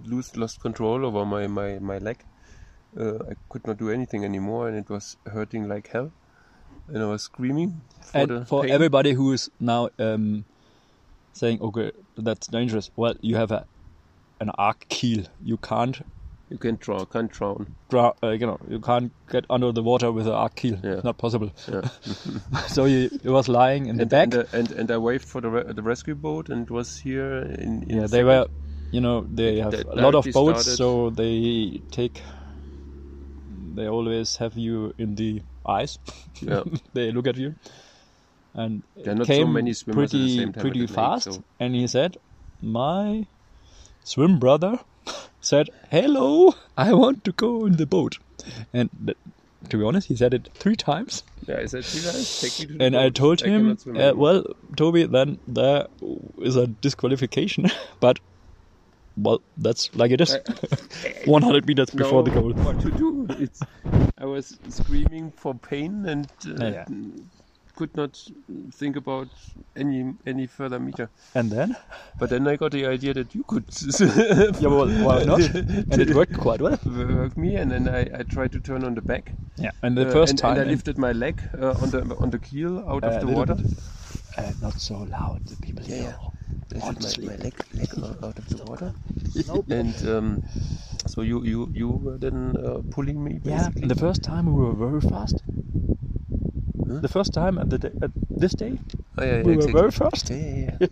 lose, 0.03 0.35
lost 0.35 0.61
control 0.61 1.05
over 1.05 1.25
my, 1.25 1.47
my, 1.47 1.79
my 1.79 1.97
leg. 1.97 2.23
Uh, 2.97 3.15
I 3.29 3.35
could 3.49 3.65
not 3.67 3.77
do 3.77 3.89
anything 3.89 4.23
anymore 4.25 4.67
and 4.67 4.77
it 4.77 4.89
was 4.89 5.17
hurting 5.25 5.67
like 5.67 5.89
hell. 5.89 6.11
And 6.87 7.03
I 7.03 7.05
was 7.07 7.23
screaming 7.23 7.81
for 8.01 8.25
and 8.25 8.27
the 8.27 8.45
for 8.45 8.61
pain. 8.61 8.73
everybody 8.73 9.13
who 9.13 9.31
is 9.33 9.49
now 9.59 9.89
um, 9.99 10.45
saying, 11.33 11.61
okay, 11.61 11.91
that's 12.17 12.47
dangerous. 12.47 12.89
Well, 12.95 13.15
you 13.21 13.35
have 13.35 13.51
a 13.51 13.67
an 14.39 14.49
arc 14.57 14.87
keel. 14.89 15.25
You 15.43 15.57
can't 15.57 16.01
You 16.51 16.57
can't 16.57 16.79
draw, 16.79 17.05
can't 17.05 17.31
drown. 17.31 17.75
draw. 17.89 18.13
Uh, 18.23 18.29
you 18.31 18.47
know, 18.47 18.57
you 18.67 18.79
can't 18.79 19.11
get 19.31 19.45
under 19.49 19.71
the 19.71 19.83
water 19.83 20.11
with 20.11 20.25
an 20.27 20.33
arc 20.33 20.55
keel. 20.55 20.77
Yeah. 20.83 20.93
It's 20.93 21.03
not 21.03 21.17
possible. 21.19 21.51
Yeah. 21.71 21.87
so 22.67 22.85
he, 22.85 23.07
he 23.21 23.29
was 23.29 23.47
lying 23.47 23.85
in 23.85 23.97
the 23.97 24.01
and, 24.03 24.09
back. 24.09 24.33
And, 24.33 24.35
uh, 24.35 24.45
and 24.53 24.71
and 24.71 24.91
I 24.91 24.97
waved 24.97 25.25
for 25.25 25.41
the 25.41 25.49
re- 25.49 25.73
the 25.73 25.83
rescue 25.83 26.15
boat 26.15 26.49
and 26.49 26.63
it 26.63 26.71
was 26.71 26.97
here 26.97 27.37
in, 27.43 27.83
in 27.83 27.97
yeah, 28.01 28.07
they 28.07 28.23
were. 28.23 28.47
You 28.91 29.01
know, 29.01 29.21
they 29.29 29.59
have 29.59 29.71
They 29.71 29.83
a 29.83 30.01
lot 30.01 30.15
of 30.15 30.25
boats, 30.33 30.61
started- 30.63 30.77
so 30.77 31.11
they 31.11 31.83
take. 31.91 32.23
They 33.75 33.87
always 33.87 34.37
have 34.37 34.57
you 34.57 34.93
in 34.97 35.13
the 35.15 35.41
eyes. 35.65 35.99
Yeah. 36.41 36.63
they 36.93 37.11
look 37.11 37.27
at 37.27 37.37
you, 37.37 37.53
and 38.55 38.81
There 38.95 39.13
are 39.13 39.15
not 39.15 39.27
so 39.27 39.33
came 39.33 39.53
many 39.53 39.73
swimmers 39.73 40.11
the 40.11 40.17
pretty 40.17 40.37
same 40.37 40.53
time 40.53 40.59
at 40.59 40.61
pretty 40.61 40.79
the 40.79 40.87
lake, 40.87 40.95
fast. 40.95 41.31
so- 41.33 41.43
And 41.59 41.75
he 41.75 41.85
said, 41.87 42.17
"My 42.61 43.27
swim 44.09 44.39
brother 44.39 44.79
said, 45.41 45.69
hello, 45.91 46.55
I 46.75 46.93
want 46.93 47.23
to 47.25 47.31
go 47.31 47.65
in 47.65 47.77
the 47.77 47.85
boat," 47.85 48.17
and 48.73 48.89
th- 49.05 49.17
to 49.69 49.77
be 49.77 49.83
honest, 49.83 50.07
he 50.07 50.15
said 50.15 50.33
it 50.33 50.49
three 50.55 50.75
times. 50.75 51.23
Yeah, 51.47 51.57
I 51.59 51.65
said, 51.65 51.83
"See, 51.85 52.01
guys, 52.05 52.41
take 52.41 52.59
me 52.59 52.65
to 52.73 52.77
the 52.77 52.85
And 52.85 52.97
I 52.97 53.09
told 53.09 53.41
him, 53.41 53.77
uh, 53.95 54.13
well, 54.15 54.43
Toby, 54.75 55.05
then 55.05 55.37
there 55.47 55.87
is 56.41 56.55
a 56.55 56.65
disqualification, 56.67 57.69
but 57.99 58.19
well, 59.17 59.41
that's 59.57 59.93
like 59.95 60.11
it 60.11 60.21
is. 60.21 60.37
100 61.25 61.67
meters 61.67 61.89
before 61.89 62.23
the 62.23 62.31
goal. 62.31 62.51
What 62.53 62.79
to 62.81 62.91
do? 62.91 63.27
It's. 63.29 63.61
I 64.17 64.25
was 64.25 64.57
screaming 64.69 65.31
for 65.31 65.53
pain 65.55 66.05
and 66.05 66.27
uh, 66.47 66.65
Yeah. 66.65 66.85
Could 67.79 67.95
not 67.95 68.19
think 68.73 68.95
about 68.95 69.27
any 69.75 70.13
any 70.25 70.47
further 70.47 70.79
meter. 70.79 71.09
And 71.35 71.51
then? 71.51 71.75
But 72.19 72.29
then 72.29 72.47
I 72.47 72.55
got 72.57 72.71
the 72.71 72.85
idea 72.85 73.13
that 73.13 73.33
you 73.33 73.43
could 73.47 73.65
Yeah, 74.61 74.67
well, 74.67 74.89
why 75.07 75.23
not? 75.23 75.41
And 75.91 76.01
it 76.01 76.13
worked 76.13 76.37
quite 76.37 76.61
well. 76.61 76.77
work 76.85 77.37
me, 77.37 77.55
and 77.55 77.71
then 77.71 77.87
I, 77.87 78.01
I 78.19 78.23
tried 78.23 78.51
to 78.51 78.59
turn 78.59 78.83
on 78.83 78.95
the 78.95 79.01
back. 79.01 79.31
Yeah, 79.57 79.71
and 79.83 79.97
the 79.97 80.05
Uh, 80.05 80.11
first 80.11 80.31
and, 80.31 80.39
time. 80.39 80.57
and 80.57 80.67
I 80.67 80.71
lifted 80.71 80.97
my 80.97 81.11
leg 81.11 81.41
uh, 81.57 81.73
on 81.83 81.89
the 81.91 82.01
on 82.25 82.29
the 82.29 82.39
keel 82.39 82.79
out 82.79 83.03
uh, 83.03 83.07
of 83.07 83.19
the 83.21 83.27
water. 83.27 83.55
bit, 83.55 83.67
uh, 84.37 84.53
not 84.61 84.79
so 84.79 84.95
loud, 84.99 85.39
the 85.49 85.55
people 85.57 85.85
Yeah, 85.85 85.95
here. 85.95 86.15
yeah. 86.19 86.81
I 86.81 86.85
Want 86.85 86.99
lifted 86.99 87.15
to 87.15 87.21
my, 87.21 87.31
my 87.35 87.43
leg 87.43 87.55
leg 87.73 87.89
out, 88.23 88.39
of 88.39 88.49
the 88.49 88.57
water, 88.65 88.93
and 89.79 89.95
um, 90.07 90.39
so 91.07 91.21
you 91.21 91.43
you 91.43 91.69
you 91.73 91.89
were 91.89 92.17
then 92.17 92.55
uh, 92.57 92.81
pulling 92.91 93.23
me 93.23 93.39
Yeah, 93.43 93.69
basically. 93.69 93.87
the 93.87 93.95
first 93.95 94.21
time 94.23 94.45
we 94.53 94.61
were 94.61 94.75
very 94.75 95.01
fast. 95.01 95.43
The 96.89 97.07
first 97.07 97.33
time 97.33 97.57
at, 97.59 97.69
the 97.69 97.77
day, 97.77 97.91
at 98.01 98.11
this 98.35 98.55
day, 98.55 98.79
Oh, 99.17 99.23
yeah, 99.23 99.37
yeah, 99.37 99.43
we 99.43 99.57
were 99.57 99.67
very 99.67 99.91
fast. 99.91 100.29
Yeah, 100.29 100.77
yeah, 100.79 100.79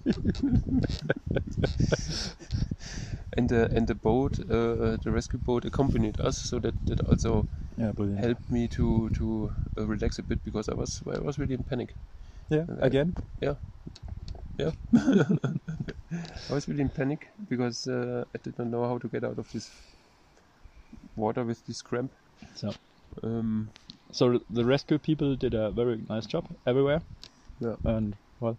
and 3.37 3.49
the 3.49 3.69
and 3.71 3.87
the 3.87 3.95
boat, 3.95 4.39
uh, 4.49 4.53
uh, 4.53 4.97
the 5.03 5.11
rescue 5.11 5.39
boat, 5.39 5.65
accompanied 5.65 6.19
us, 6.19 6.37
so 6.37 6.59
that 6.59 6.75
that 6.87 6.99
also 7.01 7.45
helped 8.19 8.51
me 8.51 8.67
to 8.67 9.09
to 9.11 9.51
uh, 9.77 9.85
relax 9.87 10.19
a 10.19 10.23
bit 10.23 10.43
because 10.43 10.69
I 10.69 10.75
was 10.75 11.01
I 11.07 11.19
was 11.19 11.39
really 11.39 11.53
in 11.55 11.63
panic. 11.63 11.95
Yeah, 12.49 12.65
again. 12.81 13.15
Yeah, 13.41 13.55
yeah. 14.59 14.71
I 16.49 16.53
was 16.53 16.67
really 16.67 16.81
in 16.81 16.89
panic 16.89 17.29
because 17.49 17.87
uh, 17.87 18.25
I 18.35 18.37
did 18.43 18.57
not 18.57 18.67
know 18.67 18.85
how 18.87 18.97
to 18.97 19.07
get 19.07 19.23
out 19.23 19.39
of 19.39 19.51
this 19.51 19.69
water 21.15 21.43
with 21.43 21.65
this 21.65 21.81
cramp. 21.81 22.11
So, 22.55 22.73
Um, 23.23 23.69
so 24.11 24.39
the 24.49 24.65
rescue 24.65 24.97
people 24.97 25.35
did 25.35 25.53
a 25.53 25.71
very 25.71 26.03
nice 26.09 26.25
job 26.25 26.45
everywhere, 26.65 27.01
yeah. 27.59 27.75
and 27.83 28.15
well, 28.39 28.57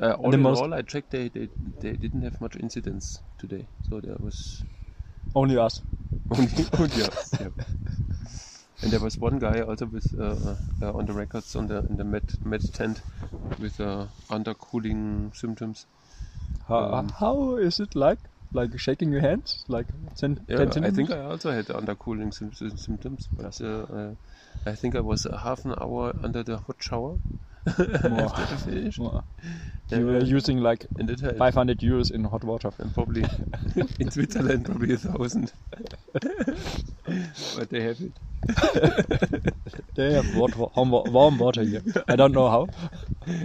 Uh, 0.00 0.12
all 0.12 0.30
the 0.30 0.36
in 0.36 0.42
most- 0.42 0.62
all, 0.62 0.72
I 0.74 0.82
checked 0.82 1.10
they, 1.10 1.28
they 1.28 1.48
they 1.80 1.92
didn't 1.92 2.22
have 2.22 2.40
much 2.40 2.56
incidents 2.56 3.20
today, 3.38 3.66
so 3.88 4.00
there 4.00 4.16
was 4.18 4.64
only 5.34 5.58
us. 5.58 5.82
only, 6.30 6.64
only 6.78 7.02
us. 7.02 7.34
Yeah. 7.40 7.48
And 8.82 8.90
there 8.90 9.00
was 9.00 9.18
one 9.18 9.38
guy 9.38 9.60
also 9.60 9.86
with 9.86 10.06
uh, 10.18 10.54
uh, 10.82 10.92
on 10.98 11.06
the 11.06 11.12
records 11.12 11.54
on 11.56 11.66
the 11.68 11.78
in 11.90 11.96
the 11.96 12.04
med 12.04 12.22
med 12.44 12.62
tent 12.72 13.02
with 13.60 13.80
uh, 13.80 14.06
undercooling 14.30 15.30
symptoms. 15.36 15.86
How, 16.68 16.80
Um, 16.94 17.08
how 17.20 17.56
is 17.56 17.80
it 17.80 17.94
like? 17.94 18.18
Like 18.54 18.78
shaking 18.78 19.10
your 19.12 19.20
hands? 19.22 19.64
Like 19.68 19.86
10, 20.16 20.46
Yeah, 20.48 20.64
10 20.66 20.84
I 20.84 20.90
think 20.90 21.10
I 21.10 21.20
also 21.24 21.50
had 21.50 21.66
undercooling 21.66 22.32
sym- 22.34 22.52
sym- 22.52 22.76
symptoms, 22.76 23.28
but 23.36 23.60
uh, 23.60 24.14
I 24.66 24.74
think 24.74 24.94
I 24.94 25.00
was 25.00 25.26
uh, 25.26 25.36
half 25.36 25.64
an 25.64 25.74
hour 25.80 26.14
under 26.22 26.42
the 26.42 26.58
hot 26.58 26.76
shower 26.82 27.18
after 27.66 28.42
I 28.42 28.56
finished. 28.56 28.98
Well, 28.98 29.24
you 29.90 30.06
were 30.06 30.20
using 30.20 30.58
like 30.58 30.86
And 30.98 31.08
500 31.38 31.78
euros 31.80 32.10
in 32.10 32.24
hot 32.24 32.44
water. 32.44 32.70
and 32.78 32.92
probably 32.92 33.24
in 33.98 34.10
Switzerland 34.10 34.64
probably 34.66 34.94
a 34.94 34.98
thousand. 34.98 35.52
but 36.12 37.70
they 37.70 37.82
have 37.82 38.00
it. 38.00 38.18
They 39.94 40.12
have 40.12 40.34
warm, 40.36 40.90
warm 41.12 41.38
water 41.38 41.62
here. 41.62 41.82
I 42.08 42.16
don't 42.16 42.32
know 42.32 42.48
how. 42.50 42.68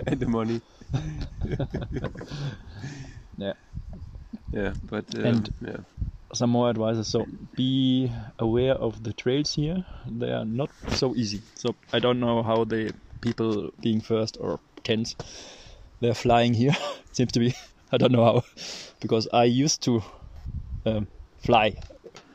and 0.07 0.19
the 0.19 0.27
money. 0.27 0.61
Yeah. 3.37 3.53
Yeah, 4.51 4.73
but 4.83 5.05
um, 5.15 5.25
And- 5.25 5.51
yeah, 5.61 5.77
Some 6.33 6.49
more 6.49 6.69
advices. 6.69 7.07
So 7.07 7.25
be 7.55 8.11
aware 8.39 8.73
of 8.75 9.01
the 9.03 9.13
trails 9.13 9.53
here. 9.55 9.85
They 10.09 10.31
are 10.31 10.45
not 10.45 10.69
so 10.89 11.15
easy. 11.15 11.41
So 11.55 11.75
I 11.93 11.99
don't 11.99 12.19
know 12.19 12.43
how 12.43 12.65
the 12.65 12.93
people 13.21 13.71
being 13.81 14.01
first 14.01 14.37
or 14.39 14.59
tenth 14.83 15.13
they're 16.01 16.13
flying 16.13 16.53
here. 16.53 16.75
Seems 17.13 17.31
to 17.33 17.39
be. 17.39 17.53
I 17.91 17.97
don't 17.97 18.11
know 18.11 18.23
how 18.25 18.43
because 19.01 19.29
I 19.31 19.45
used 19.45 19.81
to 19.83 20.01
um, 20.85 21.07
fly 21.39 21.75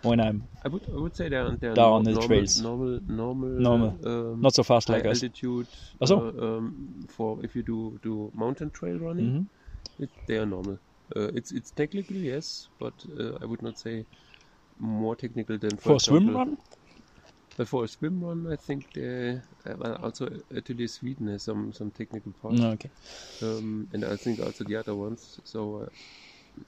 when 0.02 0.18
I'm 0.20 0.48
I 0.64 0.68
would 0.68 0.86
I 0.88 0.96
would 0.96 1.14
say 1.14 1.28
they're, 1.28 1.56
they're 1.60 1.74
Down 1.74 1.88
nor- 1.90 1.98
on 1.98 2.04
the 2.04 2.12
normal, 2.12 2.28
trails. 2.28 2.62
normal 2.62 3.00
normal 3.08 3.48
Normal. 3.48 3.98
um, 4.08 4.40
not 4.40 4.54
so 4.54 4.62
fast 4.62 4.88
like 4.88 5.04
us. 5.04 5.22
altitude. 5.22 5.66
Uh, 6.00 6.16
um, 6.16 7.06
for 7.10 7.44
if 7.44 7.54
you 7.54 7.62
do 7.62 7.98
do 8.02 8.30
mountain 8.34 8.70
trail 8.70 8.98
running, 8.98 9.30
Mhm. 9.30 9.46
it, 10.02 10.10
they 10.26 10.38
are 10.38 10.46
normal. 10.46 10.78
Uh, 11.16 11.30
it's 11.34 11.52
it's 11.52 11.70
technical 11.72 12.16
yes, 12.16 12.70
but 12.78 13.04
uh, 13.18 13.38
I 13.42 13.44
would 13.46 13.62
not 13.62 13.78
say 13.78 14.06
more 14.78 15.16
technical 15.16 15.58
than 15.58 15.78
for, 15.78 15.94
For 15.94 15.96
a 15.96 16.00
swim 16.00 16.30
run? 16.34 16.56
But 17.56 17.66
for 17.68 17.84
a 17.84 17.88
swim 17.88 18.22
run, 18.22 18.46
I 18.46 18.56
think 18.56 18.92
they 18.92 19.36
uh, 19.64 19.76
well, 19.78 19.96
also 20.02 20.26
ÖTILLÖ 20.50 20.86
Sweden 20.90 21.28
has 21.28 21.44
some 21.44 21.72
some 21.72 21.90
technical 21.90 22.32
parts, 22.34 22.62
No, 22.62 22.70
okay. 22.72 22.92
um, 23.42 23.88
and 23.92 24.04
I 24.04 24.16
think 24.16 24.40
also 24.40 24.64
the 24.64 24.76
other 24.76 24.96
ones. 24.96 25.40
So 25.44 25.82
uh, 25.82 25.90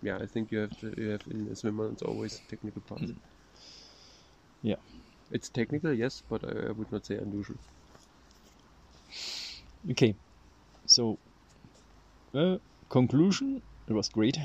yeah, 0.03 0.19
I 0.19 0.27
think 0.27 0.53
you 0.53 0.59
have 0.61 0.77
to, 0.79 0.95
you 0.97 1.11
have 1.11 1.27
in 1.29 1.49
a 1.49 1.57
swim 1.57 1.81
run 1.81 1.93
it's 1.93 2.03
always 2.03 2.41
technical 2.49 2.83
parts. 2.83 3.15
Yeah. 4.63 4.77
It's 5.29 5.51
technical, 5.51 5.93
yes, 5.93 6.23
but 6.27 6.43
I, 6.45 6.69
I 6.69 6.73
would 6.73 6.91
not 6.91 7.05
say 7.05 7.17
unusual. 7.19 7.59
Okay. 9.91 10.17
So, 10.87 11.21
uh, 12.35 12.59
conclusion 12.89 13.63
it 13.89 13.93
was 13.93 14.09
great. 14.09 14.39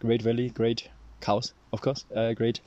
Great 0.00 0.22
valley, 0.22 0.50
great 0.50 0.88
cows, 1.20 1.52
of 1.72 1.80
course, 1.82 2.04
uh, 2.16 2.32
great 2.32 2.60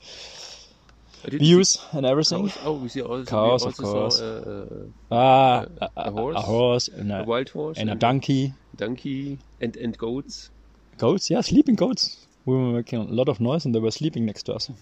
views 1.26 1.78
and 1.92 2.06
everything. 2.06 2.48
Cows. 2.48 2.58
Oh, 2.64 2.72
we 2.74 2.88
see 2.88 3.02
also, 3.02 3.24
Cows, 3.24 3.64
we 3.64 3.68
of 3.70 3.76
course. 3.76 4.18
saw 4.18 4.24
uh, 4.24 4.66
Ah, 5.10 5.66
a- 5.80 5.90
a, 5.96 6.10
horse. 6.10 6.36
a 6.36 6.40
horse 6.42 6.88
and 6.88 7.12
a, 7.12 7.20
a, 7.20 7.24
wild 7.24 7.48
horse 7.48 7.78
and 7.78 7.90
a 7.90 7.94
donkey. 7.94 8.52
donkey 8.76 9.38
and 9.60 9.76
and 9.76 9.96
goats. 9.98 10.50
Goats, 10.98 11.30
yeah, 11.30 11.40
sleeping 11.40 11.74
goats. 11.74 12.20
We 12.46 12.54
were 12.54 12.72
making 12.74 13.00
a 13.00 13.04
lot 13.04 13.28
of 13.30 13.40
noise 13.40 13.64
and 13.64 13.74
they 13.74 13.80
were 13.80 13.90
sleeping 13.90 14.26
next 14.26 14.42
to 14.44 14.54
us. 14.54 14.70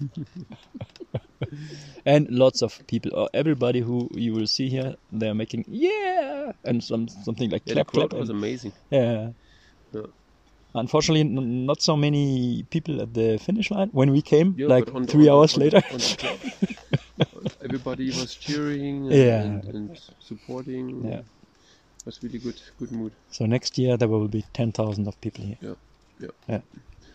and 2.04 2.28
lots 2.30 2.62
of 2.62 2.84
people, 2.86 3.12
or 3.14 3.28
everybody 3.32 3.80
who 3.80 4.08
you 4.12 4.32
will 4.34 4.46
see 4.48 4.68
here, 4.68 4.96
they 5.12 5.28
are 5.28 5.34
making 5.34 5.64
yeah 5.68 6.52
and 6.64 6.82
some 6.82 7.08
something 7.08 7.50
like 7.50 7.62
Yeah, 7.64 7.74
clap 7.74 7.86
clap. 7.88 8.12
was 8.12 8.28
and- 8.30 8.38
amazing. 8.38 8.72
yeah. 8.90 9.30
Yeah. 9.92 10.02
Unfortunately, 10.74 11.20
n- 11.20 11.66
not 11.66 11.82
so 11.82 11.96
many 11.96 12.64
people 12.70 13.02
at 13.02 13.12
the 13.14 13.38
finish 13.38 13.70
line 13.70 13.88
when 13.92 14.10
we 14.10 14.22
came, 14.22 14.54
Yeah, 14.56 14.68
like 14.68 14.94
on 14.94 15.06
three 15.06 15.28
on 15.28 15.38
hours 15.38 15.54
on 15.54 15.60
later. 15.60 15.82
everybody 17.62 18.06
was 18.06 18.34
cheering 18.34 19.06
and, 19.06 19.12
Yeah. 19.12 19.42
and, 19.42 19.64
and 19.64 20.00
supporting. 20.18 21.04
Yeah. 21.04 21.18
It 21.20 22.06
was 22.06 22.22
really 22.22 22.38
good, 22.38 22.60
good 22.78 22.90
mood. 22.90 23.12
so 23.30 23.46
next 23.46 23.78
year 23.78 23.96
there 23.96 24.08
will 24.08 24.28
be 24.28 24.44
ten 24.52 24.72
thousand 24.72 25.06
of 25.06 25.20
people 25.20 25.44
here, 25.44 25.58
Yeah, 25.60 25.74
yeah. 26.18 26.28
yeah. 26.48 26.60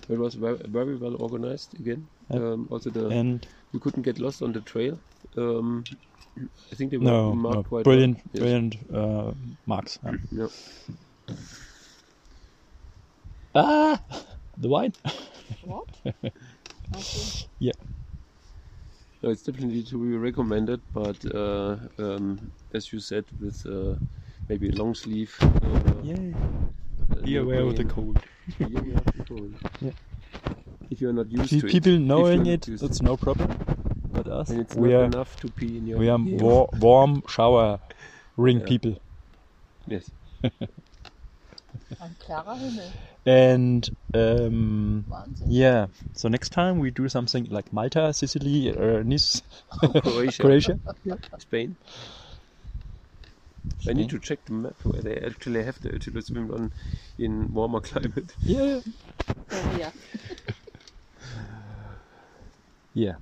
It 0.10 0.17
was 0.17 0.36
very, 0.36 0.58
very 0.67 0.96
well 0.96 1.22
organized 1.22 1.74
again. 1.80 2.08
Yeah. 2.30 2.38
Um, 2.38 2.67
also, 2.72 2.89
the 2.89 3.08
and 3.10 3.46
you 3.74 3.80
couldn't 3.82 4.04
get 4.04 4.20
lost 4.20 4.41
on 4.41 4.54
the 4.54 4.62
trail. 4.62 4.98
Um, 5.36 5.84
I 6.72 6.76
think 6.76 6.91
they 6.91 6.98
were 6.98 7.04
no, 7.04 7.34
marked 7.36 7.56
no 7.58 7.63
quite 7.63 7.84
brilliant, 7.84 8.15
well. 8.17 8.24
Yes. 8.34 8.39
brilliant 8.39 8.76
uh, 8.93 9.34
marks. 9.65 10.00
yeah. 10.32 10.48
Yeah. 11.28 11.36
Ah, 13.58 14.00
the 14.58 14.70
wine. 14.70 14.93
What? 15.63 15.89
Okay. 16.96 17.72
No, 19.22 19.32
it's 19.32 19.41
definitely 19.41 19.84
to 19.84 19.98
be 19.98 20.15
recommended, 20.15 20.82
but 20.93 21.17
uh, 21.34 21.78
um, 21.98 22.52
as 22.74 22.93
you 22.93 23.00
said, 23.00 23.26
with 23.39 23.65
uh, 23.65 23.96
maybe 24.48 24.70
a 24.70 24.74
long 24.74 24.93
sleeve. 24.93 25.36
Uh, 25.41 26.02
Yay! 26.04 26.34
uh, 27.12 27.22
Be 27.24 27.38
aware 27.38 27.62
of 27.62 27.76
the 27.76 27.86
cold. 27.86 28.17
Be 28.60 28.65
aware 28.65 29.02
the 29.15 29.24
cold. 29.28 29.54
Yeah. 29.82 29.91
If 30.91 31.02
you're 31.02 31.13
not 31.13 31.32
used 31.32 31.52
Pe- 31.52 31.62
to 31.62 31.67
people 31.67 31.93
it. 31.93 32.02
knowing 32.02 32.46
it, 32.46 32.62
not 32.62 32.67
used 32.67 32.84
it's 32.84 33.02
no 33.02 33.17
problem. 33.17 33.58
But 34.13 34.28
us, 34.28 34.50
and 34.52 34.62
it's 34.62 34.76
we 34.76 34.91
not 34.93 35.02
are 35.02 35.06
enough 35.06 35.36
to 35.41 35.50
pee 35.50 35.78
in 35.78 35.88
your. 35.88 35.98
we 36.00 36.10
are 36.10 36.20
war- 36.20 36.70
warm 36.80 37.24
shower 37.28 37.80
ring 38.38 38.60
Yeah. 38.60 38.65
people, 38.65 38.96
Yes. 39.88 40.12
Ein 42.00 42.16
klarer 42.20 42.56
Himmel. 42.58 42.94
and 43.26 43.90
um, 44.13 45.06
Wahnsinn. 45.10 45.52
yeah. 45.52 45.88
So 46.13 46.30
next 46.30 46.52
time 46.52 46.80
we 46.80 46.92
do 46.92 47.10
something 47.10 47.46
like 47.46 47.74
Malta, 47.74 48.13
Sicily, 48.13 48.70
or 48.76 49.04
Nice, 49.04 49.42
Croatia. 49.80 50.44
Croatia. 50.44 50.80
Yeah. 51.04 51.16
Spain. 51.40 51.76
I 53.88 53.94
need 53.94 54.10
to 54.10 54.20
check 54.20 54.44
the 54.46 54.54
map 54.54 54.74
where 54.84 55.02
they 55.02 55.16
actually 55.18 55.63
have 55.63 55.80
the 55.82 55.90
ÖTILLÖ 55.90 56.24
swim 56.24 56.48
run 56.48 56.72
in 57.18 57.54
warmer 57.54 57.80
climate. 57.80 58.34
Yeah. 58.46 58.82
Oh, 59.52 59.78
ja. 59.80 59.92
Yeah. 62.94 63.16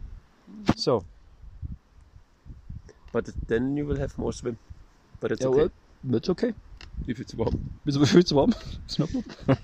So 0.76 1.06
But 3.12 3.30
then 3.48 3.78
you 3.78 3.86
will 3.86 3.98
have 3.98 4.18
more 4.18 4.34
swim. 4.34 4.58
But 5.22 5.32
it's 5.32 5.42
Yeah, 5.42 5.48
okay 5.50 5.58
well, 5.58 5.70
that's 6.04 6.30
okay. 6.30 6.54
If 7.08 7.20
it's 7.20 7.34
warm. 7.36 7.70
If 7.86 8.16
it's 8.16 8.32
warm. 8.32 8.54
It's 8.86 9.00
no 9.00 9.08
problem. 9.08 9.58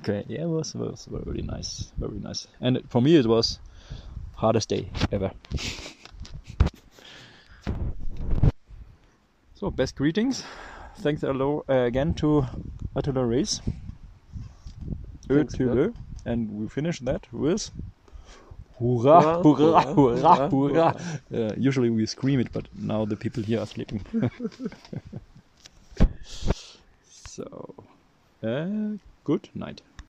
okay, 0.00 0.24
yeah, 0.28 0.42
it 0.42 0.48
was, 0.48 0.74
was 0.74 1.06
very 1.10 1.42
nice, 1.42 1.92
very 1.98 2.18
nice. 2.18 2.46
And 2.60 2.82
for 2.90 3.02
me, 3.02 3.16
it 3.16 3.26
was 3.26 3.58
hardest 4.34 4.68
day 4.68 4.90
ever. 5.12 5.30
so, 9.54 9.70
best 9.70 9.96
greetings. 9.96 10.44
Thanks 10.98 11.20
hello, 11.20 11.64
uh, 11.68 11.84
again 11.84 12.14
to 12.14 12.46
ÖTILLÖ 12.94 13.28
Race. 13.28 13.60
Thanks. 15.28 15.54
And 16.24 16.50
we 16.52 16.68
finish 16.68 17.00
that 17.00 17.32
with 17.32 17.70
Hurrah, 18.78 19.42
hurrah, 19.42 19.94
hurrah, 19.94 20.48
hurrah. 20.50 20.92
Uh, 21.32 21.54
usually 21.56 21.90
we 21.90 22.04
scream 22.06 22.40
it, 22.40 22.52
but 22.52 22.68
now 22.74 23.04
the 23.06 23.16
people 23.16 23.42
here 23.42 23.60
are 23.60 23.66
sleeping. 23.66 24.04
so, 27.04 27.74
uh, 28.42 28.98
good 29.24 29.48
night. 29.54 29.80